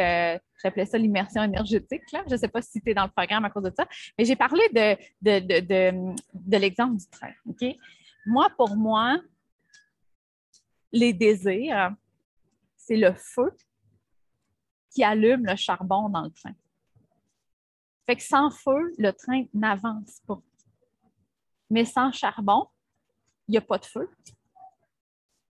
j'appelais 0.63 0.86
ça 0.86 0.97
l'immersion 0.97 1.43
énergétique. 1.43 2.10
Là. 2.12 2.23
Je 2.28 2.34
ne 2.34 2.38
sais 2.38 2.47
pas 2.47 2.62
si 2.62 2.82
tu 2.82 2.91
es 2.91 2.93
dans 2.93 3.04
le 3.04 3.12
programme 3.12 3.45
à 3.45 3.49
cause 3.49 3.63
de 3.63 3.73
ça, 3.76 3.86
mais 4.17 4.26
j'ai 4.26 4.36
parlé 4.36 4.62
de, 4.69 4.95
de, 5.21 5.60
de, 5.60 6.15
de 6.34 6.58
l'exemple 6.58 6.97
du 6.97 7.08
train. 7.08 7.34
Moi, 8.26 8.49
pour 8.58 8.76
moi, 8.76 9.17
les 10.91 11.12
désirs, 11.12 11.93
c'est 12.78 12.97
le 12.97 13.13
feu 13.13 13.52
qui 14.93 15.04
allume 15.04 15.45
le 15.45 15.56
charbon 15.56 16.08
dans 16.10 16.21
le 16.21 16.32
train. 16.32 16.54
Fait 18.06 18.15
que 18.15 18.23
sans 18.23 18.52
feu, 18.52 18.93
le 18.97 19.12
train 19.12 19.45
n'avance 19.54 20.21
pas. 20.28 20.41
Mais 21.69 21.86
sans 21.86 22.12
charbon, 22.12 22.67
il 23.47 23.54
n'y 23.54 23.58
a 23.58 23.62
pas 23.62 23.78
de 23.78 23.86
feu. 23.86 24.10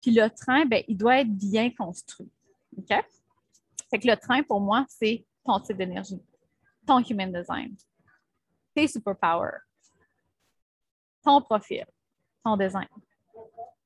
Puis 0.04 0.12
le 0.12 0.28
train, 0.28 0.66
ben, 0.66 0.84
il 0.86 0.98
doit 0.98 1.20
être 1.20 1.34
bien 1.34 1.70
construit. 1.70 2.30
OK? 2.76 2.88
Fait 2.88 3.98
que 3.98 4.06
le 4.06 4.16
train, 4.18 4.42
pour 4.42 4.60
moi, 4.60 4.84
c'est 4.86 5.24
ton 5.42 5.58
type 5.60 5.78
d'énergie, 5.78 6.22
ton 6.86 7.02
human 7.02 7.32
design, 7.32 7.74
tes 8.74 8.86
superpowers, 8.86 9.62
ton 11.22 11.40
profil, 11.40 11.86
ton 12.44 12.54
design. 12.54 12.86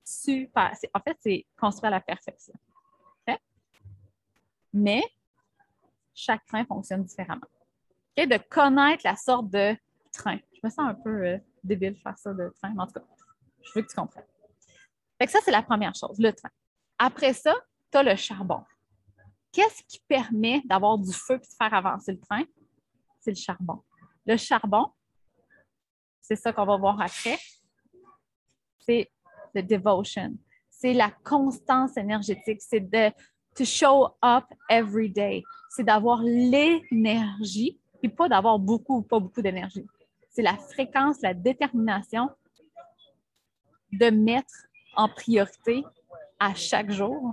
Super. 0.02 0.72
En 0.92 1.00
fait, 1.00 1.16
c'est 1.20 1.46
construire 1.56 1.92
à 1.92 1.96
la 1.96 2.00
perfection. 2.00 2.54
Mais 4.72 5.02
chaque 6.14 6.44
train 6.46 6.64
fonctionne 6.64 7.04
différemment. 7.04 7.46
De 8.16 8.48
connaître 8.48 9.02
la 9.04 9.14
sorte 9.14 9.50
de 9.50 9.76
train. 10.12 10.38
Je 10.52 10.58
me 10.64 10.68
sens 10.68 10.80
un 10.80 10.94
peu 10.94 11.26
euh, 11.26 11.38
débile 11.62 11.94
de 11.94 11.98
faire 12.00 12.18
ça 12.18 12.34
de 12.34 12.52
train, 12.60 12.74
mais 12.74 12.82
en 12.82 12.86
tout 12.88 12.94
cas, 12.94 13.06
je 13.62 13.70
veux 13.72 13.82
que 13.82 13.88
tu 13.88 13.94
comprennes. 13.94 14.24
Fait 15.20 15.28
ça, 15.28 15.40
c'est 15.44 15.50
la 15.50 15.62
première 15.62 15.94
chose, 15.94 16.18
le 16.18 16.32
train. 16.32 16.50
Après 16.98 17.32
ça, 17.32 17.54
tu 17.90 17.98
as 17.98 18.02
le 18.02 18.16
charbon. 18.16 18.62
Qu'est-ce 19.52 19.82
qui 19.84 20.00
permet 20.06 20.62
d'avoir 20.66 20.98
du 20.98 21.12
feu 21.12 21.34
et 21.34 21.38
de 21.38 21.46
faire 21.56 21.74
avancer 21.74 22.12
le 22.12 22.20
train? 22.20 22.42
C'est 23.20 23.30
le 23.30 23.36
charbon. 23.36 23.82
Le 24.26 24.36
charbon, 24.36 24.92
c'est 26.20 26.36
ça 26.36 26.52
qu'on 26.52 26.66
va 26.66 26.76
voir 26.76 27.00
après, 27.00 27.38
c'est 28.80 29.10
le 29.54 29.62
devotion. 29.62 30.34
C'est 30.70 30.92
la 30.92 31.10
constance 31.10 31.96
énergétique. 31.96 32.60
C'est 32.60 32.80
de 32.80 33.10
to 33.54 33.64
show 33.64 34.08
up 34.22 34.44
every 34.68 35.10
day. 35.10 35.42
C'est 35.70 35.84
d'avoir 35.84 36.22
l'énergie, 36.22 37.80
et 38.02 38.08
pas 38.08 38.28
d'avoir 38.28 38.58
beaucoup 38.58 38.98
ou 38.98 39.02
pas 39.02 39.18
beaucoup 39.18 39.42
d'énergie. 39.42 39.86
C'est 40.30 40.42
la 40.42 40.56
fréquence, 40.56 41.20
la 41.22 41.34
détermination 41.34 42.30
de 43.92 44.10
mettre 44.10 44.67
en 44.98 45.08
priorité 45.08 45.84
à 46.40 46.54
chaque 46.54 46.90
jour 46.90 47.32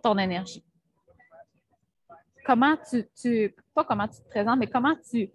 ton 0.00 0.16
énergie. 0.16 0.64
Comment 2.46 2.76
tu, 3.20 3.54
pas 3.74 3.84
comment 3.84 4.06
tu 4.06 4.22
te 4.22 4.28
présentes, 4.28 4.58
mais 4.58 4.68
comment 4.68 4.94
tu, 5.10 5.28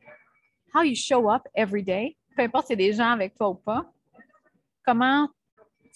how 0.74 0.84
you 0.84 0.96
show 0.96 1.30
up 1.30 1.44
every 1.54 1.84
day, 1.84 2.18
peu 2.36 2.44
importe 2.44 2.68
si 2.68 2.78
des 2.78 2.94
gens 2.94 3.12
avec 3.12 3.36
toi 3.36 3.50
ou 3.50 3.56
pas, 3.56 3.86
comment 4.86 5.30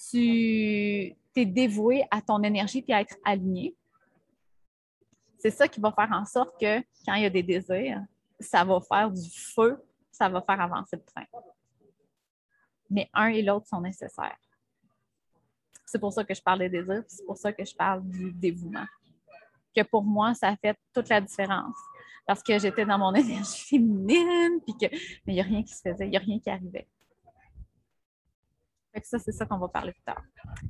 tu 0.10 1.16
t'es 1.34 1.46
dévoué 1.46 2.06
à 2.12 2.22
ton 2.22 2.44
énergie 2.44 2.84
et 2.86 2.94
à 2.94 3.02
être 3.02 3.16
aligné? 3.24 3.76
C'est 5.40 5.52
ça 5.52 5.68
qui 5.70 5.80
va 5.80 5.94
faire 5.94 6.12
en 6.12 6.26
sorte 6.26 6.60
que 6.60 6.80
quand 7.06 7.14
il 7.14 7.24
y 7.24 7.26
a 7.26 7.30
des 7.30 7.44
désirs, 7.44 8.04
ça 8.38 8.66
va 8.66 8.82
faire 8.82 9.10
du 9.10 9.30
feu, 9.32 9.82
ça 10.12 10.28
va 10.28 10.42
faire 10.42 10.60
avancer 10.60 10.98
le 10.98 11.04
train. 11.04 11.26
Mais 12.90 13.10
un 13.14 13.28
et 13.28 13.42
l'autre 13.42 13.68
sont 13.68 13.80
nécessaires. 13.80 14.38
C'est 15.92 16.00
pour 16.00 16.14
ça 16.14 16.24
que 16.24 16.34
je 16.34 16.42
parle 16.42 16.60
des 16.60 16.70
désirs, 16.70 17.04
c'est 17.08 17.26
pour 17.26 17.38
ça 17.38 17.52
que 17.52 17.66
je 17.66 17.76
parle 17.76 18.08
du 18.08 18.32
dévouement. 18.32 18.86
Que 19.76 19.82
pour 19.84 20.04
moi, 20.04 20.34
ça 20.34 20.50
a 20.50 20.56
fait 20.56 20.78
toute 20.94 21.10
la 21.10 21.22
différence. 21.22 21.78
Parce 22.26 22.44
que 22.44 22.60
j'étais 22.60 22.86
dans 22.86 22.98
mon 22.98 23.14
énergie 23.16 23.66
féminine, 23.68 24.60
puis 24.66 24.76
que, 24.78 24.96
mais 25.26 25.34
il 25.34 25.36
n'y 25.36 25.42
a 25.42 25.44
rien 25.44 25.64
qui 25.64 25.74
se 25.74 25.82
faisait, 25.82 26.06
il 26.06 26.12
n'y 26.12 26.18
a 26.18 26.22
rien 26.22 26.40
qui 26.40 26.50
arrivait 26.50 26.88
ça, 29.06 29.20
c'est 29.20 29.32
ça 29.32 29.46
qu'on 29.46 29.58
va 29.58 29.68
parler 29.68 29.92
plus 29.92 30.04
tard. 30.04 30.22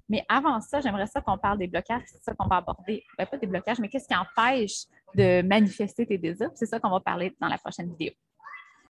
Mais 0.07 0.23
avant 0.27 0.59
ça, 0.61 0.81
j'aimerais 0.81 1.07
ça 1.07 1.21
qu'on 1.21 1.37
parle 1.37 1.57
des 1.57 1.67
blocages. 1.67 2.03
C'est 2.07 2.23
ça 2.23 2.33
qu'on 2.33 2.47
va 2.47 2.57
aborder. 2.57 3.03
Ben, 3.17 3.25
pas 3.25 3.37
des 3.37 3.47
blocages, 3.47 3.79
mais 3.79 3.87
qu'est-ce 3.87 4.07
qui 4.07 4.15
empêche 4.15 4.85
de 5.15 5.41
manifester 5.41 6.05
tes 6.05 6.17
désirs? 6.17 6.51
C'est 6.55 6.65
ça 6.65 6.79
qu'on 6.79 6.89
va 6.89 6.99
parler 6.99 7.35
dans 7.39 7.47
la 7.47 7.57
prochaine 7.57 7.89
vidéo. 7.89 8.11